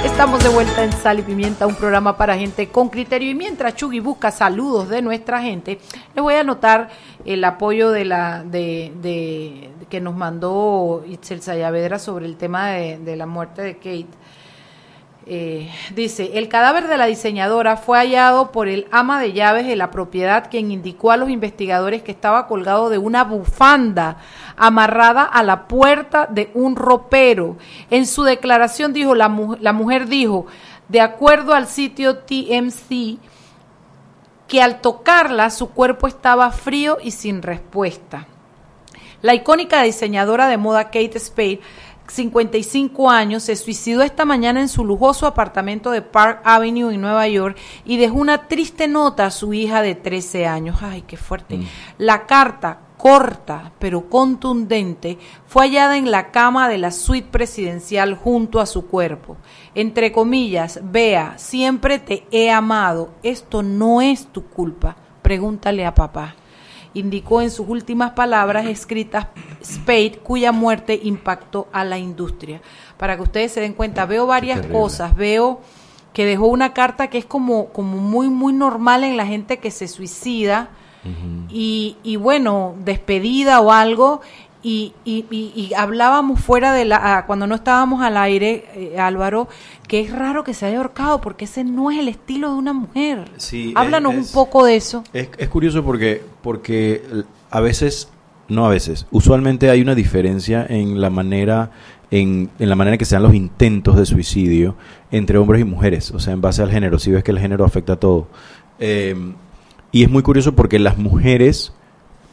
[0.04, 3.30] Estamos de vuelta en Sal y Pimienta, un programa para gente con criterio.
[3.30, 5.78] Y mientras Chugui busca saludos de nuestra gente,
[6.14, 6.88] les voy a anotar
[7.26, 12.98] el apoyo de la de, de que nos mandó Itzel Sayavedra sobre el tema de,
[12.98, 14.06] de la muerte de Kate.
[15.26, 19.76] Eh, dice, el cadáver de la diseñadora fue hallado por el ama de llaves de
[19.76, 24.16] la propiedad, quien indicó a los investigadores que estaba colgado de una bufanda
[24.56, 27.58] amarrada a la puerta de un ropero.
[27.90, 29.30] En su declaración dijo, la,
[29.60, 30.46] la mujer dijo,
[30.88, 33.18] de acuerdo al sitio TMC,
[34.48, 38.26] que al tocarla su cuerpo estaba frío y sin respuesta.
[39.22, 41.60] La icónica diseñadora de moda Kate Spade
[42.10, 47.28] 55 años, se suicidó esta mañana en su lujoso apartamento de Park Avenue en Nueva
[47.28, 50.78] York y dejó una triste nota a su hija de 13 años.
[50.82, 51.58] Ay, qué fuerte.
[51.58, 51.66] Mm.
[51.98, 58.60] La carta, corta pero contundente, fue hallada en la cama de la suite presidencial junto
[58.60, 59.36] a su cuerpo.
[59.74, 63.12] Entre comillas, vea, siempre te he amado.
[63.22, 64.96] Esto no es tu culpa.
[65.22, 66.34] Pregúntale a papá
[66.94, 69.26] indicó en sus últimas palabras escritas
[69.64, 72.60] Spade, cuya muerte impactó a la industria.
[72.96, 75.60] Para que ustedes se den cuenta, veo varias cosas, veo
[76.12, 79.70] que dejó una carta que es como, como muy, muy normal en la gente que
[79.70, 80.70] se suicida.
[81.48, 84.20] Y, y bueno, despedida o algo,
[84.62, 89.48] y, y, hablábamos fuera de la, ah, cuando no estábamos al aire, eh, Álvaro,
[89.88, 92.72] que es raro que se haya ahorcado porque ese no es el estilo de una
[92.74, 93.24] mujer.
[93.38, 95.02] Sí, Háblanos un poco de eso.
[95.14, 97.02] Es, es, curioso porque, porque
[97.50, 98.10] a veces,
[98.48, 101.70] no a veces, usualmente hay una diferencia en la manera,
[102.10, 104.76] en, en la manera que se dan los intentos de suicidio
[105.10, 107.64] entre hombres y mujeres, o sea, en base al género, si ves que el género
[107.64, 108.28] afecta a todo.
[108.78, 109.16] Eh,
[109.92, 111.72] y es muy curioso porque las mujeres,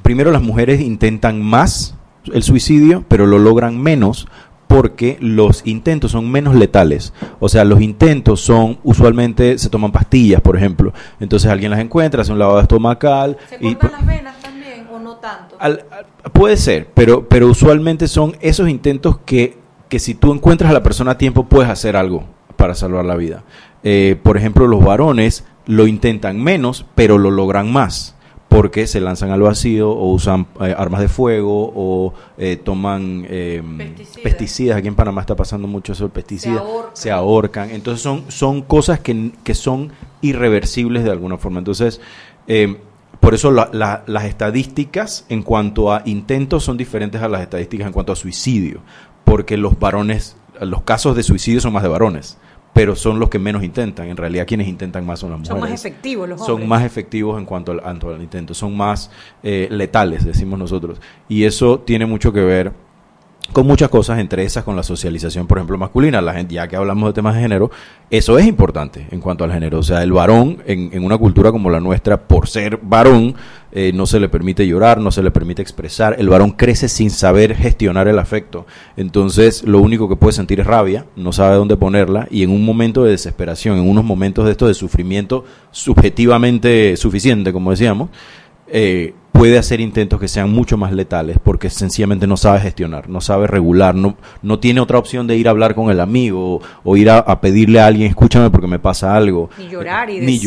[0.03, 1.96] primero las mujeres intentan más
[2.33, 4.27] el suicidio, pero lo logran menos
[4.67, 7.13] porque los intentos son menos letales.
[7.39, 10.93] O sea, los intentos son, usualmente se toman pastillas, por ejemplo.
[11.19, 13.37] Entonces alguien las encuentra, hace un lavado estomacal.
[13.49, 15.57] ¿Se y, las venas también o no tanto?
[16.33, 19.57] puede ser, pero, pero usualmente son esos intentos que,
[19.89, 22.25] que si tú encuentras a la persona a tiempo puedes hacer algo
[22.57, 23.43] para salvar la vida.
[23.83, 28.16] eh, por ejemplo, los varones lo intentan menos, pero lo logran más
[28.59, 33.61] porque se lanzan al vacío o usan eh, armas de fuego o eh, toman eh,
[33.77, 34.23] Pesticidas.
[34.23, 34.77] pesticidas.
[34.77, 36.59] Aquí en Panamá está pasando mucho eso, el pesticida.
[36.61, 36.91] ahorcan.
[36.95, 37.69] Se ahorcan.
[37.69, 41.59] Entonces son, son cosas que, que son irreversibles de alguna forma.
[41.59, 42.01] Entonces,
[42.47, 42.77] eh,
[43.19, 47.85] por eso la- la- las estadísticas en cuanto a intentos son diferentes a las estadísticas
[47.85, 48.79] en cuanto a suicidio.
[49.23, 52.37] Porque los varones, los casos de suicidio son más de varones.
[52.77, 54.07] Pero son los que menos intentan.
[54.07, 56.69] En realidad, quienes intentan más son las mujeres Son más efectivos los son hombres.
[56.69, 59.09] más efectivos en cuanto al, en cuanto al intento, son más
[59.43, 61.01] eh, letales, decimos nosotros.
[61.27, 62.71] Y eso tiene mucho que ver
[63.53, 66.21] con muchas cosas, entre esas con la socialización, por ejemplo, masculina.
[66.21, 67.71] La gente, ya que hablamos de temas de género,
[68.09, 69.79] eso es importante en cuanto al género.
[69.79, 73.35] O sea, el varón en, en una cultura como la nuestra, por ser varón,
[73.71, 76.15] eh, no se le permite llorar, no se le permite expresar.
[76.17, 78.65] El varón crece sin saber gestionar el afecto.
[78.95, 82.63] Entonces, lo único que puede sentir es rabia, no sabe dónde ponerla, y en un
[82.63, 88.09] momento de desesperación, en unos momentos de esto de sufrimiento subjetivamente suficiente, como decíamos,
[88.69, 93.21] eh, puede hacer intentos que sean mucho más letales porque sencillamente no sabe gestionar, no
[93.21, 96.61] sabe regular, no, no tiene otra opción de ir a hablar con el amigo o,
[96.83, 99.49] o ir a, a pedirle a alguien, escúchame porque me pasa algo.
[99.59, 100.39] Ni llorar y y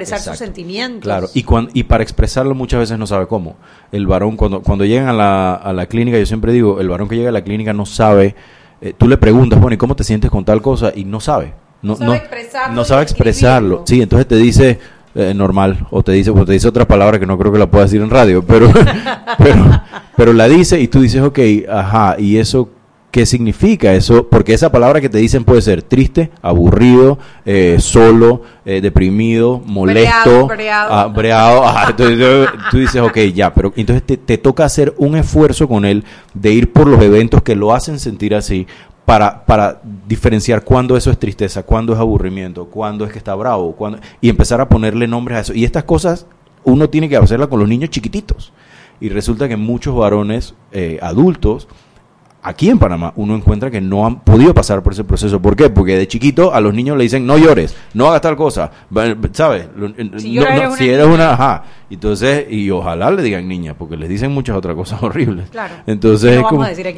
[0.00, 1.02] expresar sus sentimientos.
[1.02, 3.56] Claro, y, cuan- y para expresarlo muchas veces no sabe cómo.
[3.92, 7.08] El varón, cuando, cuando llegan a la, a la clínica, yo siempre digo, el varón
[7.08, 8.34] que llega a la clínica no sabe,
[8.80, 10.90] eh, tú le preguntas, bueno, ¿y cómo te sientes con tal cosa?
[10.94, 11.52] Y no sabe.
[11.82, 13.82] No, No sabe expresarlo no sabe expresarlo.
[13.86, 14.78] Sí, entonces te dice
[15.14, 17.70] eh, normal o te dice o te dice otra palabra que no creo que la
[17.70, 18.70] pueda decir en radio, pero
[19.38, 19.82] pero
[20.16, 21.38] pero la dice y tú dices, ok,
[21.68, 22.68] ajá, y eso
[23.12, 24.26] ¿Qué significa eso?
[24.26, 30.46] Porque esa palabra que te dicen puede ser triste, aburrido, eh, solo, eh, deprimido, molesto,
[30.46, 31.62] Breado, breado.
[31.62, 35.84] ah, entonces tú dices, ok, ya, pero entonces te, te toca hacer un esfuerzo con
[35.84, 38.66] él de ir por los eventos que lo hacen sentir así
[39.04, 43.72] para, para diferenciar cuándo eso es tristeza, cuándo es aburrimiento, cuándo es que está bravo,
[43.74, 45.54] cuándo, y empezar a ponerle nombres a eso.
[45.54, 46.26] Y estas cosas
[46.64, 48.52] uno tiene que hacerlas con los niños chiquititos.
[49.00, 51.66] Y resulta que muchos varones eh, adultos
[52.44, 55.40] aquí en Panamá uno encuentra que no han podido pasar por ese proceso.
[55.42, 55.70] ¿Por qué?
[55.70, 58.70] Porque de chiquito a los niños le dicen no llores, no hagas tal cosa,
[59.32, 59.66] ¿sabes?
[60.18, 61.14] Si no- no, eres una si eres niña.
[61.14, 61.64] una, ajá.
[61.90, 65.50] Entonces, y ojalá le digan niña, porque les dicen muchas otras cosas horribles.
[65.50, 65.74] Claro.
[65.86, 66.36] Entonces,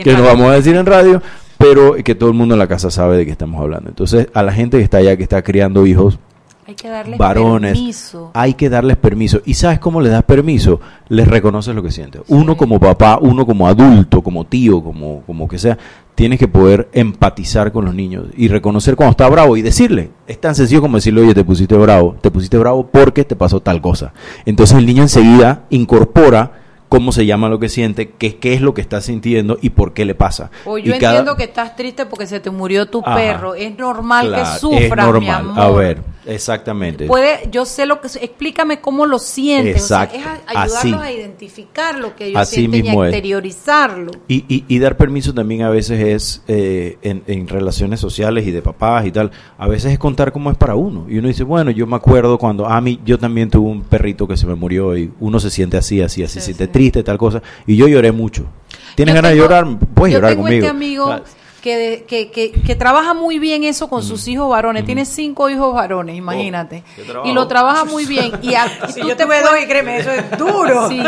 [0.03, 1.23] Que no vamos a decir en radio.
[1.59, 3.89] Pero que todo el mundo en la casa sabe de qué estamos hablando.
[3.91, 6.19] Entonces, a la gente que está allá, que está criando hijos,
[6.67, 8.31] Hay que darles varones, permiso.
[8.33, 9.41] hay que darles permiso.
[9.45, 10.81] ¿Y sabes cómo les das permiso?
[11.09, 12.23] Les reconoces lo que sienten.
[12.29, 15.77] Uno como papá, uno como adulto, como tío, como, como que sea,
[16.15, 20.11] tienes que poder empatizar con los niños y reconocer cuando está bravo y decirle.
[20.27, 22.17] Es tan sencillo como decirle, oye, te pusiste bravo.
[22.21, 24.15] Te pusiste bravo porque te pasó tal cosa.
[24.47, 26.64] Entonces el niño enseguida incorpora
[26.95, 29.93] cómo se llama lo que siente, qué, qué es lo que está sintiendo y por
[29.95, 30.53] qué le pasa.
[30.65, 33.17] O yo Y cada- entiendo que estás triste porque se te murió tu Ajá.
[33.17, 33.55] perro.
[33.57, 35.21] Es normal Claro, que sufras, es normal.
[35.45, 35.61] mi amor.
[35.61, 37.07] A ver, exactamente.
[37.07, 40.95] Puede, yo sé lo que explícame cómo lo sientes, o sea, Exacto, es ayudarlos así.
[40.95, 44.13] a identificar lo que ellos Así sienten y a exteriorizarlo.
[44.29, 48.51] Y, y, y dar permiso también a veces es eh, en, en relaciones sociales y
[48.53, 49.31] de papás y tal.
[49.59, 51.07] A veces es contar cómo es para uno.
[51.09, 54.29] Y uno dice, bueno, yo me acuerdo cuando a mí, yo también tuve un perrito
[54.29, 57.19] que se me murió y uno se siente así, así, así, se siente triste, tal
[57.19, 57.43] cosa.
[57.67, 58.47] Y yo lloré mucho.
[58.95, 59.79] ¿Tienes Yo ganas tengo- de llorar?
[59.95, 60.67] Puedes yo llorar tengo conmigo.
[60.67, 61.25] este amigo Claro.
[61.65, 64.85] Que, de- que, que, que trabaja muy bien eso con sus hijos varones.
[64.85, 66.83] Tiene cinco hijos varones, imagínate.
[66.95, 67.27] qué trabajo.
[67.27, 68.33] y lo trabaja muy bien.
[68.43, 70.89] Y, a- y Si tú yo te tuve puedes- dos y créeme, eso es duro.
[70.91, 71.03] Sí.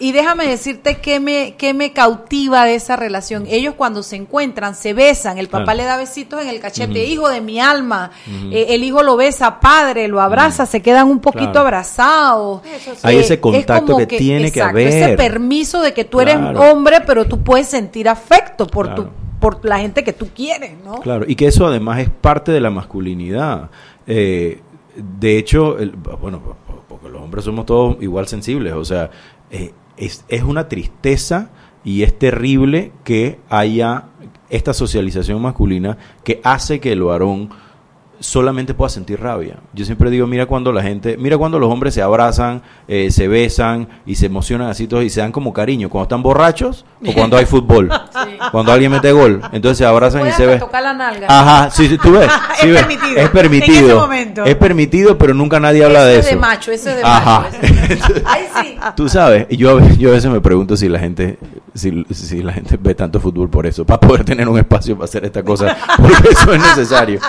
[0.00, 3.44] Y déjame decirte que me, que me cautiva de esa relación.
[3.48, 5.38] Ellos cuando se encuentran, se besan.
[5.38, 8.10] El papá le da besitos en el cachete, hijo de mi alma.
[8.50, 11.60] Eh, el hijo lo besa, padre, lo abraza, se quedan un poquito Claro.
[11.60, 12.62] abrazados.
[13.04, 15.16] Hay Eh, ese es contacto que tiene que exacto, Ese haber.
[15.16, 16.60] permiso de que tú eres Claro.
[16.72, 19.04] hombre, pero tú puedes sentir afecto por Claro.
[19.04, 21.00] tu por la gente que tú quieres, ¿no?
[21.00, 23.70] Claro, y que eso además es parte de la masculinidad.
[24.06, 24.60] Eh,
[24.96, 26.40] de hecho, el- bueno,
[26.88, 29.10] porque los hombres somos todos igual sensibles, o sea,
[29.50, 31.50] eh, es, es una tristeza
[31.84, 34.04] y es terrible que haya
[34.48, 37.50] esta socialización masculina que hace que el varón
[38.24, 39.56] solamente pueda sentir rabia.
[39.74, 43.28] Yo siempre digo, mira cuando la gente, mira cuando los hombres se abrazan, eh, se
[43.28, 47.12] besan y se emocionan así todos y se dan como cariño, cuando están borrachos o
[47.14, 47.90] cuando hay fútbol,
[48.50, 50.60] cuando alguien mete gol, entonces se abrazan y se besan.
[50.60, 51.26] tocar la nalga.
[51.28, 52.30] Ajá, sí, sí, tú ves.
[52.60, 52.82] sí Es ves.
[52.86, 53.20] permitido.
[53.20, 53.78] Es permitido.
[53.78, 54.44] En ese momento.
[54.44, 56.34] Es permitido, pero nunca nadie habla Eso de es eso.
[56.34, 57.40] de macho, eso es de Ajá.
[57.40, 57.56] macho.
[57.60, 58.76] eso es de- Ay, sí.
[58.96, 61.38] Tú sabes, y yo, yo a veces me pregunto si la gente
[61.74, 65.04] si, si la gente ve tanto fútbol por eso, para poder tener un espacio para
[65.06, 67.20] hacer esta cosa, porque eso es necesario.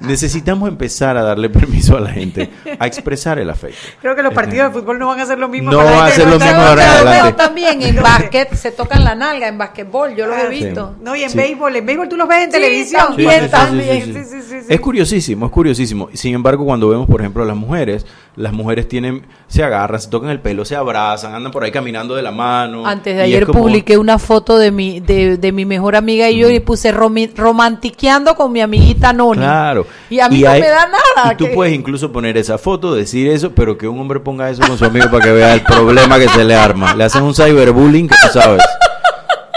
[0.00, 3.78] Necesitamos empezar a darle permiso a la gente a expresar el afecto.
[4.00, 5.70] Creo que los partidos de fútbol no van a ser lo mismo.
[5.70, 9.04] No para la va a que lo mismo ahora Pero también en básquet se tocan
[9.04, 10.96] la nalga, en basquetbol, yo lo he visto.
[11.02, 11.36] No, y en Sí.
[11.36, 13.06] béisbol, en béisbol tú los ves en Sí, televisión.
[13.08, 14.04] también, Sí, sí, sí, también.
[14.04, 14.12] sí, sí.
[14.12, 14.66] Sí, sí, sí, sí.
[14.68, 16.08] Es curiosísimo, es curiosísimo.
[16.14, 20.08] Sin embargo, cuando vemos, por ejemplo, a las mujeres, las mujeres tienen, se agarran, se
[20.10, 22.84] tocan el pelo, se abrazan, andan por ahí caminando de la mano.
[22.86, 23.60] Antes de ayer como-
[23.94, 28.34] publiqué una foto de mi, de, de mi mejor amiga y yo y puse romantiqueando
[28.34, 29.40] con mi amiguita Noni.
[29.40, 29.86] Claro.
[30.10, 31.32] Y a mí no hay- me da nada.
[31.32, 34.50] Y tú que- puedes incluso poner esa foto, decir eso, pero que un hombre ponga
[34.50, 36.94] eso con su amigo para que vea el problema que se le arma.
[36.94, 38.62] Le hacen un cyberbullying que tú sabes.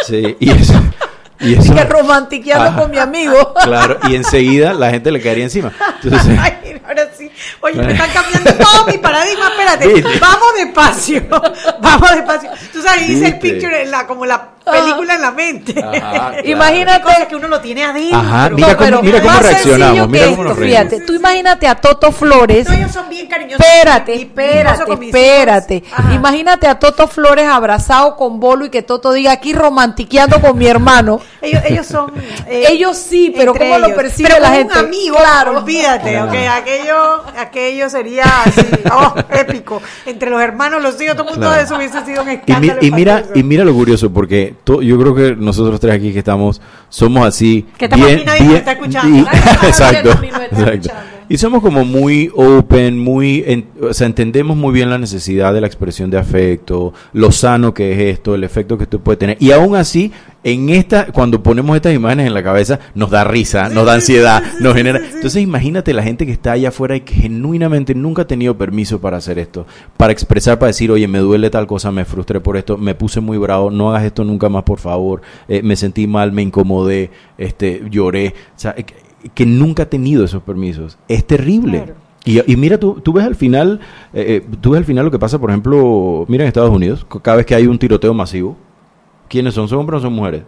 [0.08, 0.74] Sí, y eso.
[1.40, 2.82] Y eso que romantiqueando Ajá.
[2.82, 3.54] con mi amigo.
[3.64, 5.72] Claro, y enseguida la gente le caería encima.
[6.04, 6.54] Entonces, Ay,
[7.16, 7.32] ahora sí.
[7.62, 9.48] Oye, me están cambiando todo mi paradigma.
[9.50, 10.20] Espérate, ¿Viste?
[10.20, 11.24] vamos despacio.
[11.80, 12.50] Vamos despacio.
[12.74, 15.76] Tú sabes, dice el picture, en la, como la película en la mente.
[15.80, 16.00] Ajá,
[16.32, 16.42] claro.
[16.48, 18.18] Imagínate- cosas que uno lo tiene adentro.
[18.20, 20.80] Ajá, No, mira cómo- pero mira cómo más reaccionamos, sencillo mira que cómo nos reímos.
[20.80, 22.68] Fíjate, tú imagínate a Toto Flores.
[22.68, 23.64] No, ellos son bien cariñosos.
[23.66, 25.84] Espérate, espérate, espérate.
[26.14, 30.68] Imagínate a Toto Flores abrazado con Bolo y que Toto diga aquí romantiqueando con mi
[30.68, 31.20] hermano.
[31.42, 32.12] Ellos, ellos son.
[32.48, 33.98] eh, Ellos sí, pero ¿cómo lo ellos.
[33.98, 34.74] percibe Pero la gente?
[34.80, 35.58] Un amigo, Claro.
[35.60, 36.30] olvídate, Claro.
[36.32, 37.05] ok, aquello,
[37.38, 39.82] aquello sería así, oh, épico.
[40.06, 41.58] Entre los hermanos, los hijos, todo el mundo Claro.
[41.58, 42.80] de eso hubiese sido un Y, mi- escándalo.
[42.82, 46.20] y mira y mira lo curioso porque to- yo creo que nosotros tres aquí que
[46.20, 49.18] estamos somos así Que estamos aquí, nadie nos está escuchando.
[49.18, 50.72] y- Nadie exacto, está exacto.
[50.72, 51.15] escuchando.
[51.30, 55.62] Y somos como muy open muy en- o sea entendemos muy bien la necesidad de
[55.62, 59.38] la expresión de afecto lo sano que es esto el efecto que esto puede tener.
[59.40, 60.12] Y aún así
[60.44, 64.44] en esta cuando ponemos estas imágenes en la cabeza nos da risa nos da ansiedad
[64.60, 65.00] nos genera.
[65.00, 69.02] entonces imagínate la gente que está allá afuera y que genuinamente nunca ha tenido permiso
[69.02, 69.66] para hacer esto
[69.98, 73.22] para expresar para decir oye me duele tal cosa me frustré por esto me puse
[73.22, 77.10] muy bravo no hagas esto nunca más por favor eh, me sentí mal me incomodé
[77.40, 78.76] este lloré o sea
[79.34, 81.96] que, nunca ha tenido esos permisos es terrible
[82.26, 83.80] y, y mira, tú, tú ves al final,
[84.12, 87.06] eh, eh, tú ves al final lo que pasa, por ejemplo, mira en Estados Unidos,
[87.22, 88.58] cada vez que hay un tiroteo masivo,
[89.30, 89.68] ¿quiénes son?
[89.68, 90.42] ¿Son hombres o son mujeres?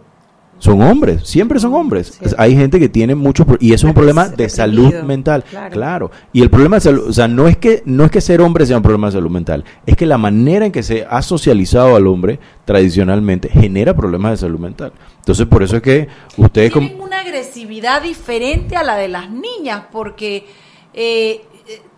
[0.60, 2.18] Son hombres, siempre son hombres.
[2.22, 2.34] Sí.
[2.38, 5.72] Hay gente que tiene muchos pro- y eso es un problema de salud mental, claro.
[5.72, 6.12] claro.
[6.34, 8.66] Y el problema de salud, o sea, no es que no es que ser hombre
[8.66, 11.96] sea un problema de salud mental, es que la manera en que se ha socializado
[11.96, 14.92] al hombre tradicionalmente genera problemas de salud mental.
[15.20, 19.30] Entonces, por eso es que ustedes como Tienen una agresividad diferente a la de las
[19.30, 20.46] niñas porque
[20.94, 21.42] eh,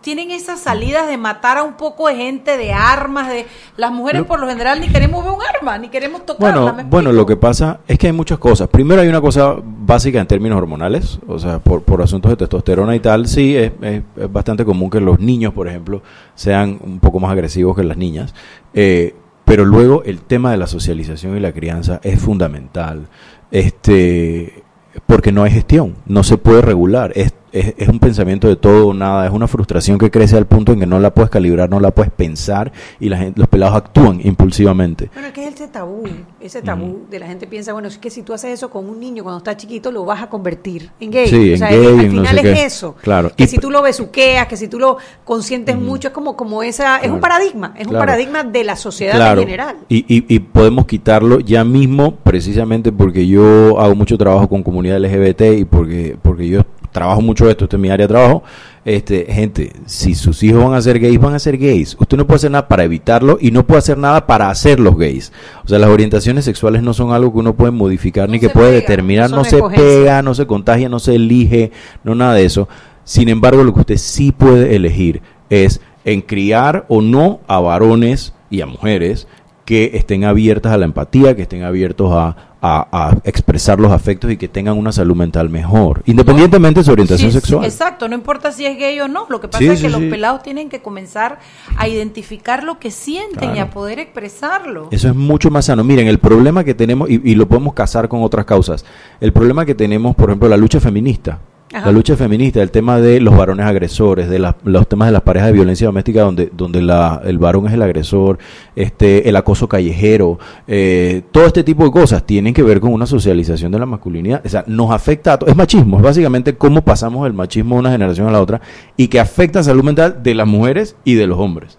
[0.00, 3.46] tienen esas salidas de matar a un poco de gente, de armas, de
[3.76, 6.60] las mujeres Lo- por lo general ni queremos ver un arma, ni queremos tocarla.
[6.60, 8.68] Bueno, ¿me bueno, lo que pasa es que hay muchas cosas.
[8.68, 12.94] Primero hay una cosa básica en términos hormonales, o sea, por, por asuntos de testosterona
[12.96, 16.02] y tal, sí, es, es- es bastante común que los niños, por ejemplo,
[16.34, 18.34] sean un poco más agresivos que las niñas.
[18.74, 19.14] Eh,
[19.44, 23.08] pero luego el tema de la socialización y la crianza es fundamental.
[23.50, 24.62] Este
[25.06, 28.88] porque no hay gestión, no se puede regular, es, es, es un pensamiento de todo
[28.88, 31.68] o nada, es una frustración que crece al punto en que no la puedes calibrar,
[31.70, 35.10] no la puedes pensar y la gente, los pelados actúan impulsivamente.
[35.12, 36.04] Bueno, es que es ese tabú,
[36.40, 38.98] ese tabú de la gente piensa, bueno, es que si tú haces eso con un
[39.00, 41.26] niño cuando está chiquito, lo vas a convertir en gay.
[41.28, 42.64] Sí, o en sea, gay, al no final sé es qué.
[42.66, 42.94] eso.
[43.02, 43.32] Claro.
[43.36, 46.62] Que Y si tú lo besuqueas, que si tú lo consientes mucho, es como, como
[46.62, 49.40] esa, es un paradigma, es un paradigma de la sociedad Claro.
[49.42, 49.76] en general.
[49.88, 54.98] Y, y, y podemos quitarlo ya mismo, precisamente porque yo hago mucho trabajo con comunidad
[55.00, 56.62] LGBT y porque, porque yo
[56.92, 58.42] trabajo mucho esto, esto es mi área de trabajo.
[58.84, 61.96] Este, gente, si sus hijos van a ser gays, van a ser gays.
[61.98, 65.32] Usted no puede hacer nada para evitarlo y no puede hacer nada para hacerlos gays.
[65.64, 68.68] O sea, las orientaciones sexuales no son algo que uno puede modificar ni que puede
[68.68, 69.86] pega, determinar, no se escogencia.
[69.86, 71.72] pega, no se contagia, no se elige,
[72.04, 72.68] no nada de eso.
[73.04, 78.34] Sin embargo, lo que usted sí puede elegir es en criar o no a varones
[78.50, 79.26] y a mujeres
[79.64, 84.30] que estén abiertas a la empatía, que estén abiertos a, a- a expresar los afectos
[84.30, 87.64] y que tengan una salud mental mejor, independientemente de su orientación Sí, sí, sexual.
[87.64, 89.26] exacto, no importa si es gay o no.
[89.30, 91.38] Lo que pasa Sí, es que los pelados tienen que comenzar
[91.76, 94.88] a identificar lo que sienten y a poder expresarlo.
[94.90, 95.84] Eso es mucho más sano.
[95.84, 98.84] Miren, el problema que tenemos, y, y lo podemos casar con otras causas,
[99.20, 101.38] el problema que tenemos, por ejemplo, la lucha feminista.
[101.72, 101.86] Ajá.
[101.86, 105.48] La lucha feminista, el tema de los varones agresores, de los temas de las parejas
[105.48, 108.38] de violencia doméstica donde, donde la, el varón es el agresor,
[108.74, 113.06] este, el acoso callejero, eh, todo este tipo de cosas tienen que ver con una
[113.06, 114.42] socialización de la masculinidad.
[114.44, 117.80] O sea, nos afecta a to- Es machismo, es básicamente cómo pasamos el machismo de
[117.80, 118.60] una generación a la otra
[118.96, 121.78] y que afecta la salud mental de las mujeres y de los hombres.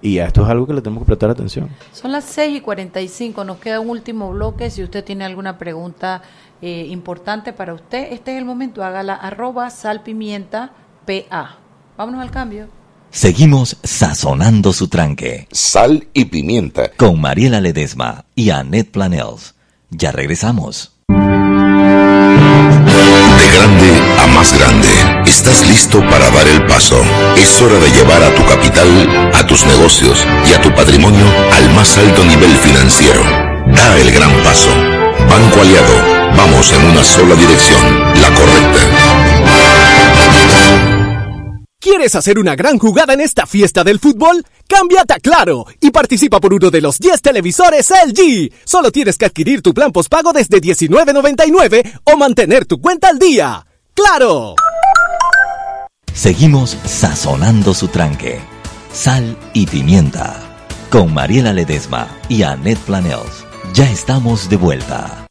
[0.00, 1.68] Y a esto es algo que le tenemos que prestar atención.
[1.92, 4.70] Son las 6 y 45, nos queda un último bloque.
[4.70, 6.22] Si usted tiene alguna pregunta
[6.62, 10.70] eh, importante para usted, este es el momento, hágala arroba salpimienta
[11.06, 11.56] PA.
[11.96, 12.68] Vámonos al cambio.
[13.10, 16.90] Seguimos sazonando su tranque Sal y pimienta.
[16.96, 19.54] con Mariela Ledesma y Annette Planels.
[19.90, 20.92] Ya regresamos.
[21.08, 21.16] De
[23.56, 24.88] grande a más grande,
[25.26, 27.00] estás listo para dar el paso.
[27.36, 31.74] Es hora de llevar a tu capital, a tus negocios y a tu patrimonio al
[31.74, 33.22] más alto nivel financiero.
[33.74, 34.70] Da el gran paso.
[35.28, 38.78] Banco Aliado, vamos en una sola dirección, la correcta.
[41.80, 44.44] ¿Quieres hacer una gran jugada en esta fiesta del fútbol?
[44.68, 48.52] Cámbiate a Claro y participa por uno de los 10 televisores LG.
[48.64, 53.66] Solo tienes que adquirir tu plan postpago desde $19.99 o mantener tu cuenta al día.
[53.94, 54.54] ¡Claro!
[56.12, 58.40] Seguimos sazonando su tranque.
[58.92, 60.36] Sal y pimienta.
[60.90, 63.47] Con Mariela Ledesma y Annette Planels.
[63.72, 65.27] Ya estamos de vuelta.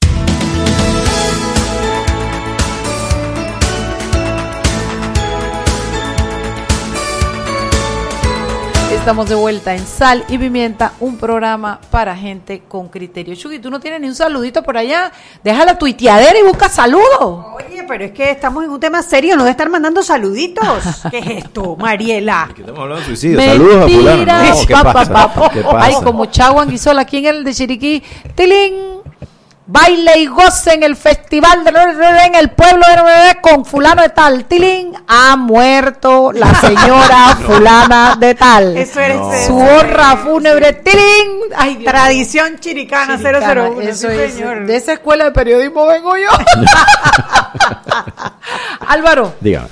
[9.07, 13.35] Estamos de vuelta en Sal y Pimienta, un programa para gente con criterio.
[13.35, 15.13] Chugi, tú no tienes ni un saludito por allá.
[15.41, 17.45] Deja la tuiteadera y busca saludos.
[17.55, 21.05] Oye, pero es que estamos en un tema serio, no de estar mandando saluditos.
[21.09, 22.49] ¿Qué es esto, Mariela?
[22.53, 23.39] Que estamos hablando de suicidio.
[23.39, 24.25] Saludos a fulano.
[25.37, 25.65] No, ¿qué.
[25.77, 28.03] Ay, como Chagua Anguizola aquí en el de Chiriquí.
[28.35, 28.96] ¡Tilín!
[29.69, 34.45] Baile y goce en el festival de en el pueblo de con fulano de tal.
[34.45, 38.77] Tilín ha muerto la señora fulana de tal.
[38.77, 39.31] Eso eres No.
[39.45, 40.71] Su honra fúnebre.
[40.71, 41.41] Tilín.
[41.57, 43.81] Ay, Dios Tradición chiricana, Chiricana, 001.
[43.81, 44.33] Eso sí, es.
[44.35, 44.65] señor.
[44.65, 46.29] De esa escuela de periodismo vengo yo.
[48.87, 49.67] Álvaro, Dígame.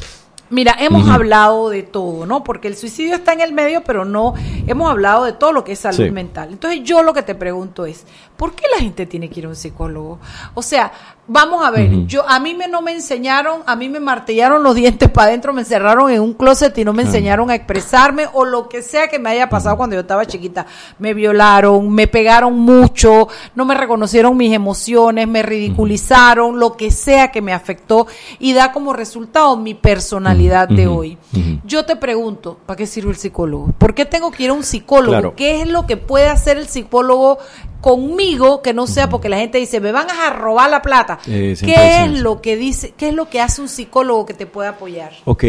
[0.50, 2.44] Mira, hemos hablado de todo, ¿no?
[2.44, 4.34] Porque el suicidio está en el medio, pero no
[4.68, 6.12] hemos hablado de todo lo que es salud Sí.
[6.12, 6.50] mental.
[6.52, 8.06] Entonces, yo lo que te pregunto es,
[8.38, 10.20] ¿por qué la gente tiene que ir a un psicólogo?
[10.54, 10.92] O sea,
[11.28, 14.76] vamos a ver, yo a mí me no me enseñaron, a mí me martillaron los
[14.76, 18.46] dientes para adentro, me encerraron en un closet y no me enseñaron a expresarme o
[18.46, 20.66] lo que sea que me haya pasado cuando yo estaba chiquita.
[21.00, 27.32] Me violaron, me pegaron mucho, no me reconocieron mis emociones, me ridiculizaron, lo que sea
[27.32, 28.08] que me afectó
[28.40, 31.18] y da como resultado mi personalidad de hoy.
[31.66, 33.74] Yo te pregunto, ¿para qué sirve el psicólogo?
[33.78, 35.12] ¿Por qué tengo que ir a un psicólogo?
[35.12, 35.34] Claro.
[35.36, 37.40] ¿Qué es lo que puede hacer el psicólogo
[37.82, 41.15] conmigo que no sea porque la gente dice, me van a robar la plata?
[41.28, 42.06] Eh, ¿Qué 100%.
[42.16, 45.12] es lo que dice, qué es lo que hace un psicólogo que te puede apoyar?
[45.26, 45.44] Ok,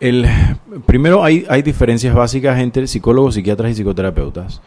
[0.00, 0.26] el,
[0.86, 4.60] primero hay, hay diferencias básicas entre psicólogos, psiquiatras y psicoterapeutas.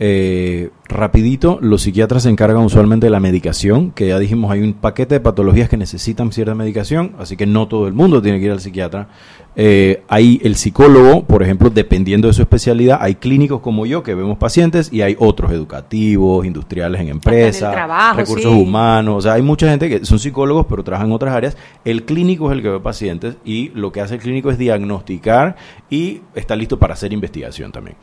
[0.00, 4.72] Eh, rapidito, los psiquiatras se encargan usualmente de la medicación, que ya dijimos hay un
[4.74, 8.46] paquete de patologías que necesitan cierta medicación, así que no todo el mundo tiene que
[8.46, 9.08] ir al psiquiatra.
[9.56, 14.14] Eh, hay el psicólogo, por ejemplo, dependiendo de su especialidad, hay clínicos como yo que
[14.14, 18.58] vemos pacientes y hay otros educativos, industriales en empresas, trabajo, recursos sí.
[18.58, 21.56] humanos, o sea, hay mucha gente que son psicólogos pero trabajan en otras áreas.
[21.84, 25.56] El clínico es el que ve pacientes y lo que hace el clínico es diagnosticar
[25.90, 27.96] y está listo para hacer investigación también.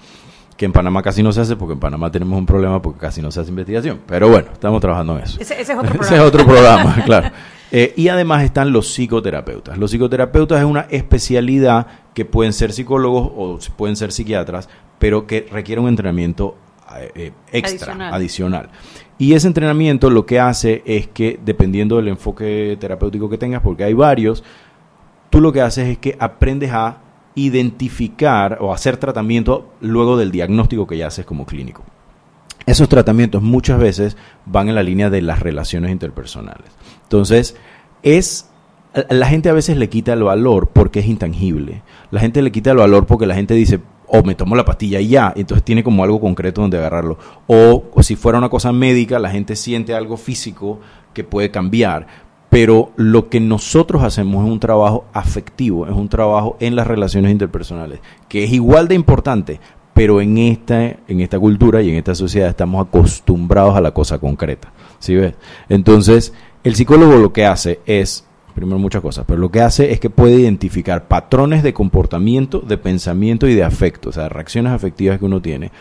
[0.57, 3.21] Que en Panamá casi no se hace porque en Panamá tenemos un problema porque casi
[3.21, 3.99] no se hace investigación.
[4.07, 5.39] Pero bueno, estamos trabajando en eso.
[5.41, 6.15] Ese, ese es otro Ese programa.
[6.17, 7.31] es otro programa, claro.
[7.71, 9.77] Eh, y además están los psicoterapeutas.
[9.77, 15.45] Los psicoterapeutas es una especialidad que pueden ser psicólogos o pueden ser psiquiatras, pero que
[15.51, 16.55] requiere un entrenamiento
[16.97, 18.13] eh, eh, extra, Adicional.
[18.13, 18.69] adicional.
[19.17, 23.83] Y ese entrenamiento lo que hace es que, dependiendo del enfoque terapéutico que tengas, porque
[23.83, 24.43] hay varios,
[25.29, 26.97] tú lo que haces es que aprendes a
[27.35, 31.83] identificar o hacer tratamiento luego del diagnóstico que ya haces como clínico.
[32.65, 36.71] Esos tratamientos muchas veces van en la línea de las relaciones interpersonales.
[37.03, 37.55] Entonces,
[38.01, 38.49] es
[39.09, 41.83] la gente a veces le quita el valor porque es intangible.
[42.11, 44.99] La gente le quita el valor porque la gente dice, o me tomo la pastilla
[44.99, 47.17] y ya, entonces tiene como algo concreto donde agarrarlo.
[47.47, 50.79] O si fuera una cosa médica, la gente siente algo físico
[51.13, 52.07] que puede cambiar.
[52.55, 57.33] Pero lo que nosotros hacemos es un trabajo afectivo, es un trabajo en las relaciones
[57.33, 57.99] interpersonales,
[58.29, 59.59] que es igual de importante,
[59.93, 64.19] pero en esta, en esta cultura y en esta sociedad estamos acostumbrados a la cosa
[64.19, 64.71] concreta.
[64.99, 65.33] ¿Sí ves?
[65.67, 66.33] Entonces,
[66.63, 70.09] el psicólogo lo que hace es, primero muchas cosas, pero lo que hace es que
[70.09, 75.25] puede identificar patrones de comportamiento, de pensamiento y de afecto, o sea, reacciones afectivas que
[75.25, 75.73] uno tiene,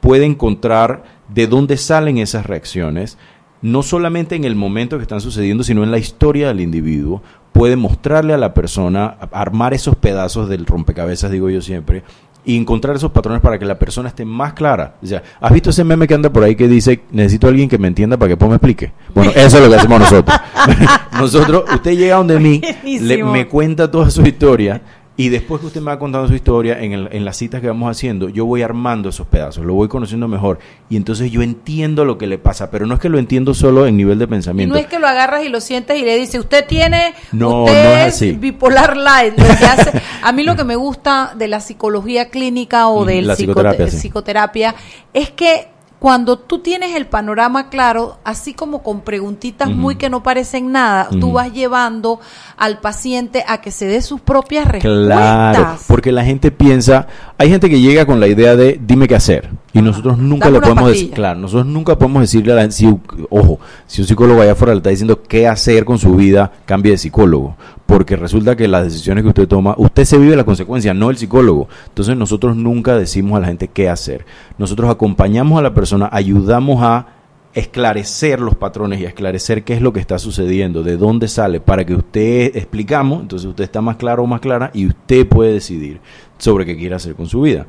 [0.00, 3.18] puede encontrar de dónde salen esas reacciones,
[3.62, 7.76] no solamente en el momento que están sucediendo, sino en la historia del individuo, puede
[7.76, 12.02] mostrarle a la persona, armar esos pedazos del rompecabezas, digo yo siempre,
[12.44, 14.96] y encontrar esos patrones para que la persona esté más clara.
[15.00, 17.68] O sea, ¿has visto ese meme que anda por ahí que dice, necesito a alguien
[17.68, 18.92] que me entienda para que después me explique?
[19.14, 20.36] Bueno, eso es lo que hacemos nosotros.
[21.12, 22.60] nosotros, usted llega donde mí,
[23.00, 24.82] le- me cuenta toda su historia,
[25.14, 27.66] y después que usted me va contando su historia, en, el- en las citas que
[27.66, 30.58] vamos haciendo, yo voy armando esos pedazos, lo voy conociendo mejor,
[30.88, 33.86] y entonces yo entiendo lo que le pasa, pero no es que lo entiendo solo
[33.86, 34.74] en nivel de Y pensamiento.
[34.74, 37.84] no es que lo agarras y lo sientes y le dices, usted tiene, No, usted
[37.84, 38.32] no es así.
[38.32, 39.38] bipolar light.
[39.38, 39.92] Lo que hace,
[40.22, 43.36] a mí lo que me gusta de la psicología clínica o Ujú, de la la
[43.36, 43.96] psicoterapia, sí.
[43.98, 44.74] psicoterapia
[45.12, 45.68] es que
[46.02, 51.08] cuando tú tienes el panorama claro, así como con preguntitas muy que no parecen nada,
[51.20, 52.18] tú vas llevando
[52.56, 55.54] al paciente a que se dé sus propias respuestas.
[55.54, 57.06] Claro, porque la gente piensa,
[57.38, 60.58] hay gente que llega con la idea de dime qué hacer y nosotros nunca Dame
[60.58, 62.94] le podemos decir, claro, nosotros nunca podemos decirle a la gente, si,
[63.30, 66.92] ojo, si un psicólogo allá afuera le está diciendo qué hacer con su vida, cambie
[66.92, 67.56] de psicólogo,
[67.86, 71.16] porque resulta que las decisiones que usted toma, usted se vive la consecuencia, no el
[71.16, 71.68] psicólogo.
[71.88, 74.26] Entonces nosotros nunca decimos a la gente qué hacer.
[74.58, 77.06] Nosotros acompañamos a la persona, ayudamos a
[77.54, 81.60] esclarecer los patrones y a esclarecer qué es lo que está sucediendo, de dónde sale,
[81.60, 85.54] para que usted explicamos, entonces usted está más claro o más clara y usted puede
[85.54, 86.00] decidir
[86.38, 87.66] sobre qué quiere hacer con su vida.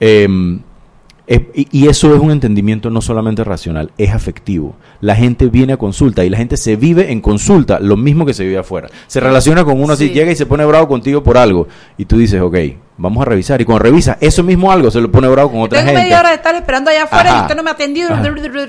[0.00, 0.60] Em,
[1.34, 4.76] es- y y eso es un entendimiento no solamente racional, es afectivo.
[5.00, 8.34] La gente viene a consulta y la gente se vive en consulta lo mismo que
[8.34, 8.88] se vive afuera.
[9.06, 10.14] Se relaciona con uno así, Sí.
[10.14, 11.66] llega y se pone bravo contigo por algo.
[11.98, 12.56] Y tú dices, ok,
[12.98, 13.60] vamos a revisar.
[13.60, 16.02] Y cuando revisa eso mismo algo, se lo pone bravo con otra Tengo gente.
[16.04, 18.22] media hora de estar esperando allá afuera y usted no me ha atendido, Ajá.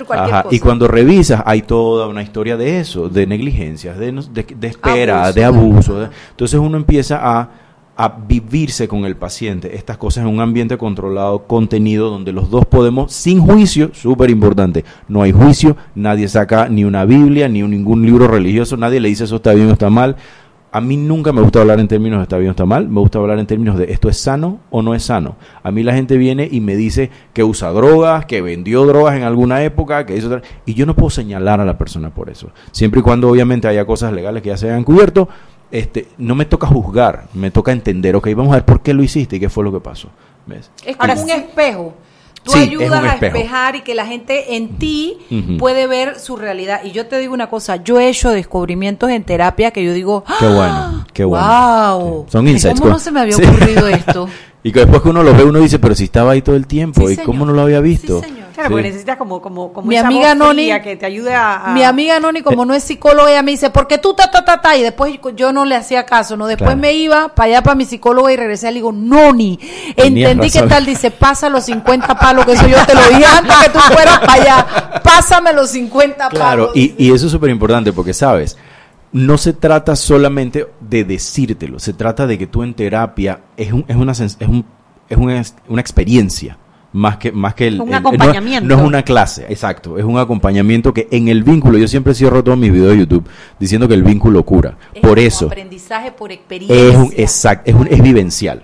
[0.06, 0.56] cualquier Ajá, cosa.
[0.56, 5.24] Y cuando revisas, hay toda una historia de eso, de negligencias, de, de, de espera,
[5.26, 6.10] Abuso, de abuso.
[6.32, 7.50] entonces uno empieza a,
[7.96, 12.66] a vivirse con el paciente estas cosas en un ambiente controlado, contenido, donde los dos
[12.66, 18.06] podemos, sin juicio, súper importante, no hay juicio, nadie saca ni una Biblia, ni ningún
[18.06, 20.16] libro religioso, nadie le dice eso está bien o está mal.
[20.76, 23.00] A mí nunca me gusta hablar en términos de está bien o está mal, me
[23.00, 25.36] gusta hablar en términos de esto es sano o no es sano.
[25.62, 29.22] A mí la gente viene y me dice que usa drogas, que vendió drogas en
[29.22, 32.50] alguna época, que hizo y yo no puedo señalar a la persona por eso.
[32.72, 35.30] Siempre y cuando obviamente haya cosas legales que ya se hayan cubierto,
[35.74, 39.02] este, no me toca juzgar, me toca entender, ok, vamos a ver por qué lo
[39.02, 40.08] hiciste y qué fue lo que pasó.
[40.46, 40.70] ¿Ves?
[40.86, 41.94] Es como un espejo.
[42.44, 45.18] Tú Sí, ayudas a espejar y que la gente en ti
[45.58, 46.82] puede ver su realidad.
[46.84, 50.24] Y yo te digo una cosa, yo he hecho descubrimientos en terapia que yo digo,
[50.40, 51.48] Qué bueno, qué bueno.
[51.98, 52.32] wow, Sí.
[52.34, 52.80] Son insights.
[52.82, 53.44] ¿Cómo no se me había Sí.
[53.44, 54.28] ocurrido esto?
[54.64, 56.68] y que después que uno lo ve, uno dice, pero si estaba ahí todo el
[56.68, 58.20] tiempo, ¿y cómo no lo había visto?
[58.22, 58.43] Sí, señor.
[58.64, 58.74] Claro, Sí.
[58.82, 61.66] porque necesitas como, como, como Mi esa amiga voz Noni- fría que te ayude a,
[61.66, 64.32] a- Mi amiga Noni, como no es psicóloga, ella me dice, ¿por qué tú ta,
[64.32, 64.78] ta, ta, ta?
[64.78, 66.48] Y después yo no le hacía caso, ¿no?
[66.48, 66.82] Después Claro.
[66.82, 69.60] me iba para allá, para mi psicóloga y regresé y le digo, Noni,
[69.96, 73.56] entendí que tal, dice, pasa los 50 palos, que eso yo te lo dije antes
[73.58, 76.72] que tú fueras para allá, pásame los 50 Claro, palos.
[76.76, 78.58] y, y eso es súper importante porque, ¿sabes?
[79.12, 83.86] No se trata solamente de decírtelo, se trata de que tú en terapia es, un,
[83.88, 84.66] es, una, es, un,
[85.08, 86.58] es una, es una experiencia.
[86.94, 88.70] Más que, más que el, Un el- acompañamiento.
[88.70, 89.98] No, no es una clase, exacto.
[89.98, 93.28] Es un acompañamiento que en el vínculo, yo siempre cierro todos mis videos de YouTube
[93.60, 94.78] diciendo que el vínculo cura.
[94.94, 95.46] Es Por como eso.
[95.48, 96.78] aprendizaje por experiencia.
[96.90, 98.64] Es un, exacto, es, un- es vivencial.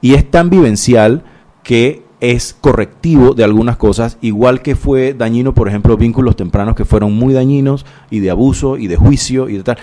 [0.00, 1.22] Y es tan vivencial
[1.62, 6.84] que es correctivo de algunas cosas, igual que fue dañino, por ejemplo, vínculos tempranos que
[6.84, 9.78] fueron muy dañinos y de abuso y de juicio y de tal.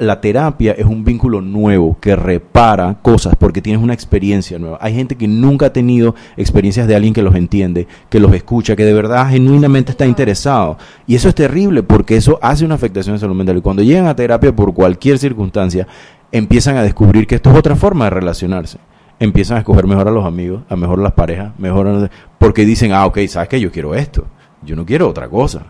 [0.00, 4.78] La terapia es un vínculo nuevo que repara cosas porque tienes una experiencia nueva.
[4.80, 8.76] Hay gente que nunca ha tenido experiencias de alguien que los entiende, que los escucha,
[8.76, 10.78] que de verdad genuinamente está interesado.
[11.06, 13.58] Y eso es terrible porque eso hace una afectación de salud mental.
[13.58, 15.86] Y cuando llegan a terapia por cualquier circunstancia,
[16.32, 18.78] empiezan a descubrir que esto es otra forma de relacionarse.
[19.20, 22.92] Empiezan a escoger mejor a los amigos, a mejor las parejas, mejor a- porque dicen,
[22.92, 24.24] ah, ok, sabes que yo quiero esto,
[24.62, 25.66] yo no quiero otra cosa.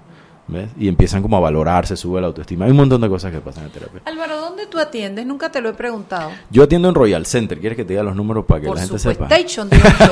[0.49, 0.69] ¿Ves?
[0.77, 2.65] Y empiezan como a valorarse, sube la autoestima.
[2.65, 4.01] Hay un montón de cosas que pasan en terapia.
[4.05, 5.25] Álvaro, ¿dónde tú atiendes?
[5.25, 6.33] Nunca te lo he preguntado.
[6.51, 7.61] Yo atiendo en Royal Center.
[7.61, 9.27] ¿Quieres que te diga los números para que Por la gente sepa?
[9.29, 9.69] Station.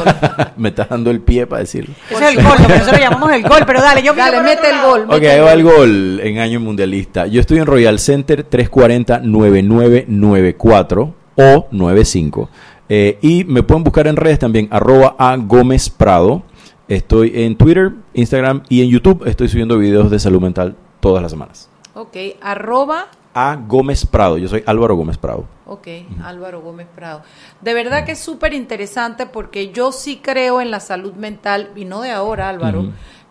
[0.57, 1.93] Me estás dando el pie para decirlo.
[2.09, 4.45] Ese es el gol, lo que nosotros llamamos el gol, pero dale, yo Dale, por
[4.47, 5.03] mete el gol.
[5.09, 7.27] Ok, ahí el va el gol en año mundialista.
[7.27, 12.49] Yo estoy en Royal Center 340-9994 o 95.
[12.89, 16.43] Eh, y me pueden buscar en redes también, arroba a Gómez Prado.
[16.89, 19.25] Estoy en Twitter, Instagram y en YouTube.
[19.27, 21.69] Estoy subiendo videos de salud mental todas las semanas.
[21.95, 24.39] Ok, arroba, A Gómez Prado.
[24.39, 25.45] Yo soy Álvaro Gómez Prado.
[25.67, 25.87] ok,
[26.25, 27.23] Álvaro Gómez Prado.
[27.61, 31.85] De verdad que es súper interesante porque yo sí creo en la salud mental y
[31.85, 32.87] no de ahora, Álvaro.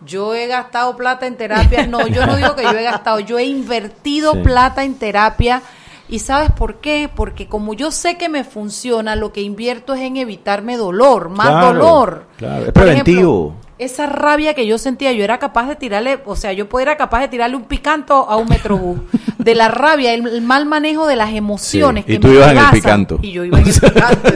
[0.06, 1.84] Yo he gastado plata en terapia.
[1.88, 4.38] No, yo no digo que yo he gastado, yo he invertido Sí.
[4.44, 5.62] plata en terapia.
[6.08, 7.10] ¿Y sabes por qué?
[7.14, 11.48] Porque como yo sé que me funciona, lo que invierto es en evitarme dolor, más
[11.48, 12.24] Claro, dolor.
[12.38, 13.54] claro, es Por preventivo.
[13.78, 17.20] Esa rabia que yo sentía, yo era capaz de tirarle, o sea, yo era capaz
[17.20, 18.98] de tirarle un picanto a un metrobús.
[19.38, 22.04] De la rabia, el, el mal manejo de las emociones.
[22.04, 23.18] Sí, y que tú me ibas en el picanto.
[23.22, 24.30] Y yo iba en el picanto.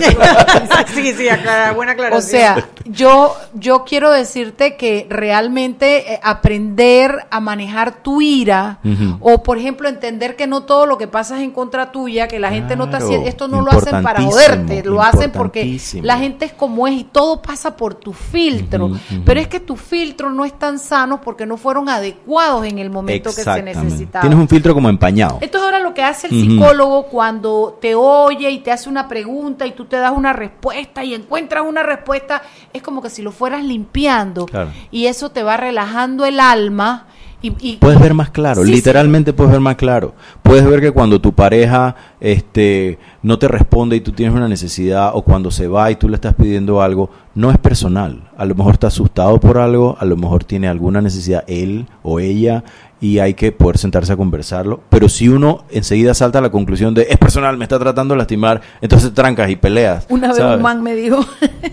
[0.95, 2.18] sí, sí, aclara- buena aclaración.
[2.18, 8.78] O sea, yo, yo quiero decirte que realmente eh, aprender a manejar tu ira,
[9.20, 12.38] o por ejemplo entender que no todo lo que pasa es en contra tuya, que
[12.38, 16.18] la gente no está haciendo, esto no lo hacen para joderte, lo hacen porque la
[16.18, 18.93] gente es como es y todo pasa por tu filtro.
[19.33, 23.30] Pero es que tus filtros no están sanos porque no fueron adecuados en el momento
[23.35, 24.20] que se necesitaba.
[24.20, 25.39] Tienes un filtro como empañado.
[25.41, 29.66] Entonces ahora lo que hace el psicólogo cuando te oye y te hace una pregunta
[29.66, 32.43] y tú te das una respuesta y encuentras una respuesta,
[32.74, 34.70] es como que si lo fueras limpiando Claro.
[34.91, 37.07] y eso te va relajando el alma
[37.43, 38.74] y, y- Puedes ver más claro, Sí, sí.
[38.76, 40.14] literalmente puedes ver más claro.
[40.43, 45.11] Puedes ver que cuando tu pareja este, no te responde y tú tienes una necesidad,
[45.14, 48.30] o cuando se va y tú le estás pidiendo algo, no es personal.
[48.36, 52.20] A lo mejor está asustado por algo, a lo mejor tiene alguna necesidad él o
[52.20, 52.62] ella,
[53.03, 54.80] y hay que poder sentarse a conversarlo.
[54.88, 58.18] Pero si uno enseguida salta a la conclusión de es personal, me está tratando de
[58.18, 60.07] lastimar, entonces trancas y peleas.
[60.09, 60.57] Una vez ¿sabes?
[60.57, 61.18] un man me dijo,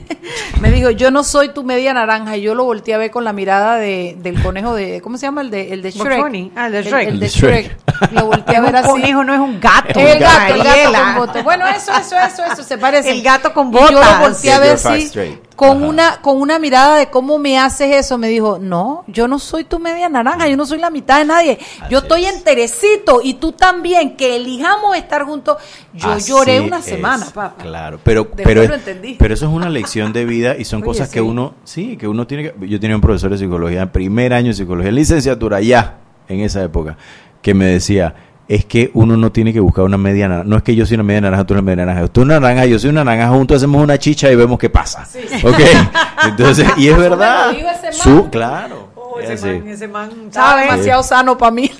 [0.60, 2.36] me dijo, yo no soy tu media naranja.
[2.36, 5.28] Y yo lo volteé a ver con la mirada de, del conejo de, ¿cómo se
[5.28, 5.42] llama?
[5.42, 6.52] El de, el de Shrek.
[6.56, 7.08] Ah, el de Shrek.
[7.08, 7.66] El, El de de Shrek.
[7.78, 8.12] Shrek.
[8.14, 8.90] Lo volteé a ver un así.
[8.90, 10.00] conejo, no es un gato.
[10.00, 11.04] El gato, el gato Mariela.
[11.16, 11.44] con botas.
[11.44, 13.12] Bueno, eso, eso, eso, eso, se parece.
[13.12, 14.20] El gato con Y Yo botas.
[14.20, 15.49] lo volteé a Get ver your facts así, straight.
[15.60, 15.88] Con Ajá.
[15.88, 18.18] una, con una mirada de cómo me haces eso.
[18.18, 21.26] Me dijo, no, yo no soy tu media naranja, yo no soy la mitad de
[21.26, 21.60] nadie.
[21.90, 22.34] Yo estoy es.
[22.34, 25.58] enterecito y tú también, que elijamos estar juntos.
[25.94, 27.62] Yo Así lloré una es, semana, papá.
[27.62, 29.18] Claro, pero, pero, lo entendí.
[29.20, 31.26] pero eso es una lección de vida y son Oye, cosas que sí.
[31.26, 32.68] uno, sí, que uno tiene que...
[32.70, 35.98] Yo tenía un profesor de psicología, primer año de psicología, licenciatura ya,
[36.30, 36.96] en esa época,
[37.42, 38.16] que me decía,
[38.50, 40.50] es que uno no tiene que buscar una media naranja.
[40.50, 42.08] No es que yo soy una media naranja, tú eres una media naranja.
[42.08, 45.08] Tú una naranja, yo soy una naranja, juntos hacemos una chicha y vemos qué pasa.
[45.44, 45.60] ¿Ok?
[46.26, 47.52] Entonces, y es verdad.
[47.92, 48.90] Su, claro.
[48.96, 51.72] Oh, es ese man, ese man, Estaba demasiado sano para mí.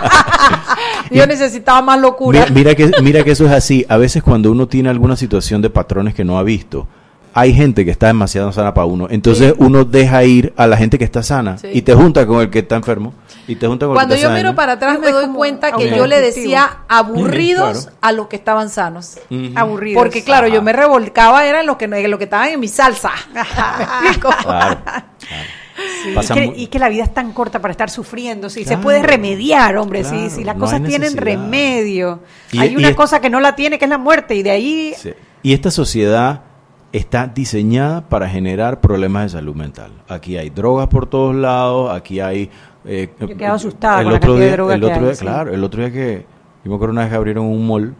[1.10, 2.40] Yo necesitaba más locura.
[2.40, 3.86] Mira, mira que, mira que eso es así.
[3.88, 6.88] A veces cuando uno tiene alguna situación de patrones que no ha visto,
[7.40, 9.06] hay gente que está demasiado sana para uno.
[9.10, 11.68] Entonces uno deja ir a la gente que está sana Sí.
[11.72, 13.14] y te junta con el que está enfermo.
[13.48, 15.72] Y te junta con Cuando el que yo está miro para atrás me doy cuenta
[15.72, 17.96] que yo le decía aburridos Claro.
[18.02, 19.18] a los que estaban sanos.
[19.54, 20.00] Aburridos.
[20.02, 20.54] Porque claro, Ajá.
[20.54, 23.10] yo me revolcaba era en lo que en lo que estaban en mi salsa.
[23.34, 23.40] ¿Me
[24.10, 24.30] explico?
[24.42, 24.78] Claro.
[26.02, 28.50] Sí, y, que, mu- y que la vida es tan corta para estar sufriendo.
[28.50, 28.82] Si se Claro.
[28.82, 32.20] puede remediar, hombre, Claro, si, si las no cosas tienen remedio.
[32.52, 34.42] Y- hay y una es- cosa que no la tiene, que es la muerte, y
[34.42, 35.12] de ahí Sí.
[35.42, 36.42] Y esta sociedad
[36.92, 39.92] está diseñada para generar problemas de salud mental.
[40.08, 42.50] Aquí hay drogas por todos lados, aquí hay...
[42.84, 45.04] eh, Yo quedaba asustada el con la otro de día, droga el que otro hay,
[45.04, 45.24] día, sí.
[45.24, 46.26] claro, el otro día que...
[46.64, 47.94] Yo me acuerdo una vez que abrieron un mall,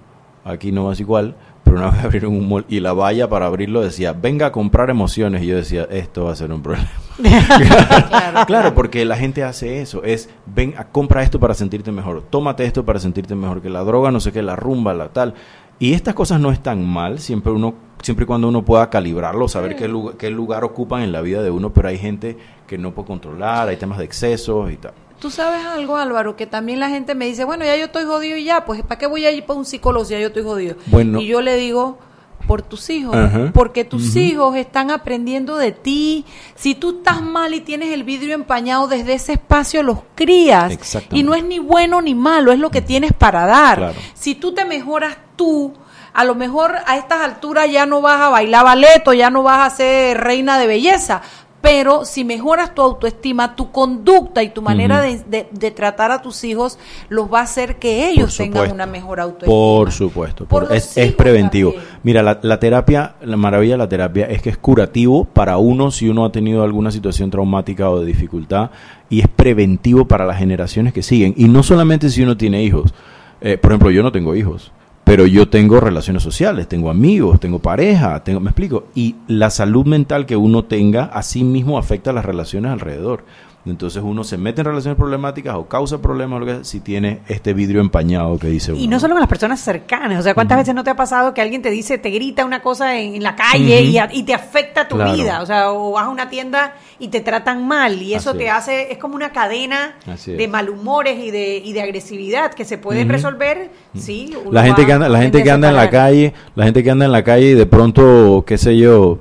[0.44, 1.34] aquí no es igual,
[1.64, 4.90] pero una vez abrieron un mall y la valla para abrirlo decía, venga a comprar
[4.90, 5.42] emociones.
[5.42, 6.88] Y yo decía, esto va a ser un problema.
[8.46, 12.64] claro, porque la gente hace eso, es, ven, a, compra esto para sentirte mejor, tómate
[12.64, 15.34] esto para sentirte mejor, que la droga, no sé qué, la rumba, la tal.
[15.78, 19.76] Y estas cosas no están mal, siempre uno siempre y cuando uno pueda calibrarlo, saber
[19.76, 22.36] qué, lugar, qué lugar ocupan en la vida de uno, pero hay gente
[22.66, 24.92] que no puede controlar, hay temas de excesos y tal.
[25.18, 28.38] Tú sabes algo, Álvaro, que también la gente me dice, bueno, ya yo estoy jodido
[28.38, 30.42] y ya, pues ¿para qué voy a ir para un psicólogo si ya yo estoy
[30.42, 30.76] jodido?
[30.86, 31.20] Bueno.
[31.20, 31.98] Y yo le digo,
[32.46, 33.50] por tus hijos, Ajá.
[33.52, 36.24] porque tus hijos están aprendiendo de ti.
[36.56, 40.76] Si tú estás mal y tienes el vidrio empañado desde ese espacio, los crías.
[41.12, 43.78] Y no es ni bueno ni malo, es lo que tienes para dar.
[43.78, 43.98] Claro.
[44.14, 45.72] Si tú te mejoras tú,
[46.12, 49.42] a lo mejor a estas alturas ya no vas a bailar ballet o ya no
[49.42, 51.22] vas a ser reina de belleza.
[51.62, 56.22] Pero si mejoras tu autoestima, tu conducta y tu manera de, de- de tratar a
[56.22, 56.78] tus hijos,
[57.10, 59.52] los va a hacer que ellos tengan una mejor autoestima.
[59.54, 61.72] Por supuesto, Por por- los es, preventivo.
[61.72, 61.90] también.
[62.02, 65.90] Mira, la, la terapia, la maravilla de la terapia es que es curativo para uno
[65.90, 68.70] si uno ha tenido alguna situación traumática o de dificultad
[69.10, 71.34] y es preventivo para las generaciones que siguen.
[71.36, 72.94] Y no solamente si uno tiene hijos.
[73.42, 74.72] Eh, por ejemplo, yo no tengo hijos,
[75.10, 78.84] pero yo tengo relaciones sociales, tengo amigos, tengo pareja, tengo, me explico.
[78.94, 83.24] Y la salud mental que uno tenga, así mismo afecta a las relaciones alrededor.
[83.66, 86.80] Entonces uno se mete en relaciones problemáticas o causa problemas o lo que sea, si
[86.80, 88.80] tiene este vidrio empañado que dice uno.
[88.80, 91.34] Y no solo con las personas cercanas, o sea, ¿cuántas veces no te ha pasado
[91.34, 94.22] que alguien te dice, te grita una cosa en, en la calle y, a- y
[94.22, 95.12] te afecta tu Claro.
[95.12, 95.42] vida?
[95.42, 98.46] O sea, o vas a una tienda y te tratan mal y eso Así te
[98.46, 98.52] es.
[98.52, 99.94] hace, es como una cadena
[100.24, 100.50] de es.
[100.50, 103.12] malhumores y de, y de agresividad que se pueden Ujú.
[103.12, 104.32] resolver, sí.
[104.42, 106.90] uno La gente que anda, la gente que anda en la calle, la gente que
[106.90, 109.18] anda en la calle y de pronto, qué sé yo,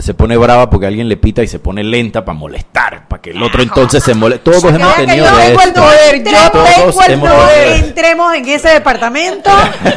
[0.00, 3.30] se pone brava porque alguien le pita y se pone lenta para molestar, para que
[3.30, 4.50] el otro entonces se moleste.
[4.50, 8.34] Todos hemos tenido yo de tengo el poder, yo Todos tengo el hemos de- entremos
[8.34, 9.50] en ese departamento,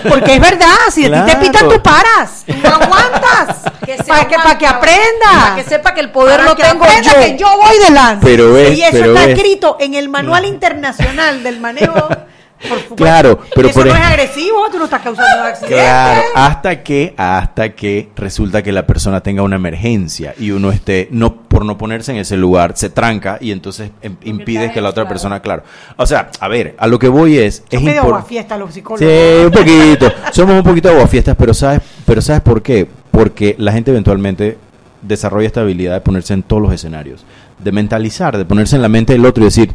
[0.08, 4.36] porque es verdad, si a ti te pitan, tú paras, no aguantas, Que para que,
[4.36, 5.32] para que aprenda.
[5.42, 7.20] Para que sepa que el poder Para lo que tengo aprenda yo.
[7.20, 8.26] que yo voy delante.
[8.26, 12.08] Pero es- y eso pero está es- escrito en el Manual Internacional del Manejo.
[12.68, 12.96] Por.
[12.98, 15.78] Claro, pero eso por no es agresivo, tú no estás causando accidentes.
[15.80, 21.08] Claro, hasta que, hasta que resulta que la persona tenga una emergencia y uno esté,
[21.12, 24.90] no, por no ponerse en ese lugar, se tranca y entonces em- impide que la
[24.90, 25.64] otra persona, claro.
[25.96, 29.10] O sea, a ver, a lo que voy es, es Son medio aguafiestas los psicólogos.
[29.10, 30.12] Sí, un poquito.
[30.34, 32.88] Somos un poquito aguafiestas, pero ¿sabes, pero ¿sabes por qué?
[33.12, 34.58] Porque la gente eventualmente
[35.02, 37.24] desarrolla esta habilidad de ponerse en todos los escenarios,
[37.58, 39.74] de mentalizar, de ponerse en la mente del otro y decir,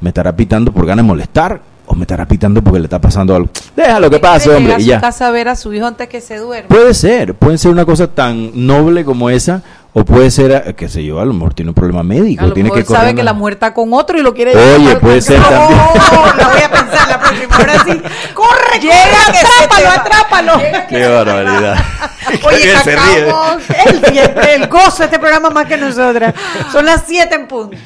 [0.00, 1.60] me estará pitando por ganas de molestar
[1.94, 3.48] me estará pitando porque le está pasando algo.
[3.76, 5.00] Déjalo que pase, hombre, y a su ya.
[5.00, 6.68] casa a ver a su hijo antes que se duerma.
[6.68, 9.62] Puede ser, puede ser una cosa tan noble como esa,
[9.92, 12.48] o puede ser, eh, qué sé yo, a lo mejor tiene un problema médico, A
[12.48, 14.54] lo tiene mejor que sabe una- que la mujer está con otro y lo quiere
[14.54, 15.68] Oye, puede ser carro.
[15.68, 15.80] también.
[16.12, 17.56] Oh, lo voy a pensar la próxima.
[17.56, 18.02] Ahora sí.
[18.34, 18.94] Corre, Llega,
[19.26, 20.86] corre, atrápalo, atrápalo.
[20.88, 21.76] Qué barbaridad.
[22.44, 26.34] Oye, sacamos el, el gozo de este programa más que nosotras.
[26.72, 27.76] Son las 7 en punto.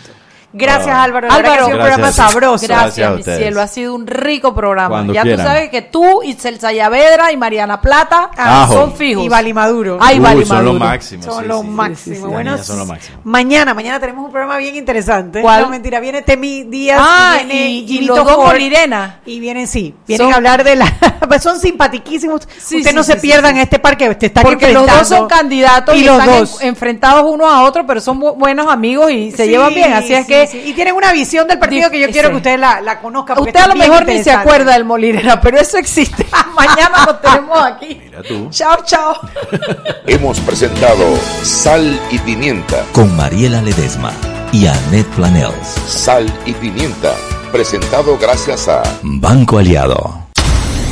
[0.53, 1.05] Gracias, Ah.
[1.05, 1.29] Álvaro.
[1.29, 2.67] Que sido un programa sabroso.
[2.67, 3.61] Gracias mi cielo.
[3.61, 4.89] Ha sido un rico programa.
[4.89, 5.47] Cuando ya quieran.
[5.47, 8.75] tú sabes que tú, Itzel Sayavedra y Mariana Plata Ajo.
[8.75, 9.25] son fijos.
[9.25, 9.99] Y Vali Maduro.
[10.01, 11.23] Ay, Vali son lo máximo.
[11.23, 12.27] Son sí, lo sí, máximo.
[12.29, 13.19] Bueno, son lo máximo.
[13.25, 15.41] mañana, mañana tenemos un programa bien interesante.
[15.41, 15.63] ¿Cuál?
[15.63, 17.01] No, mentira, viene Temi Díaz.
[17.01, 19.21] Ah, viene y- y Gilito los dos Ford, Molirena.
[19.27, 20.87] Y vienen, sí, vienen Son- a hablar de la...
[21.29, 22.43] pues son simpatiquísimos.
[22.59, 23.61] Sí, Ustedes sí, no sí, se sí, pierdan sí.
[23.61, 26.61] este parque, te Porque los dos son candidatos y, Y los están dos.
[26.63, 29.93] enfrentados uno a otro, pero son bu- buenos amigos y se llevan bien.
[29.93, 30.63] Así es sí, sí.
[30.67, 32.33] Y tienen una visión del partido Di- que yo quiero sí.
[32.33, 33.37] que ustedes la, la conozcan.
[33.37, 36.27] porque usted a lo mejor ni se acuerda del Molirena, pero eso existe.
[36.55, 38.01] Mañana lo tenemos aquí.
[38.05, 38.49] Mira tú.
[38.51, 39.15] Chao, chao.
[40.07, 41.05] Hemos presentado
[41.43, 42.85] Sal y Pimienta.
[42.93, 44.13] Con Mariela Ledesma
[44.53, 45.69] y Annette Planels.
[45.87, 47.15] Sal y Pimienta.
[47.53, 50.27] Presentado gracias a Banco Aliado.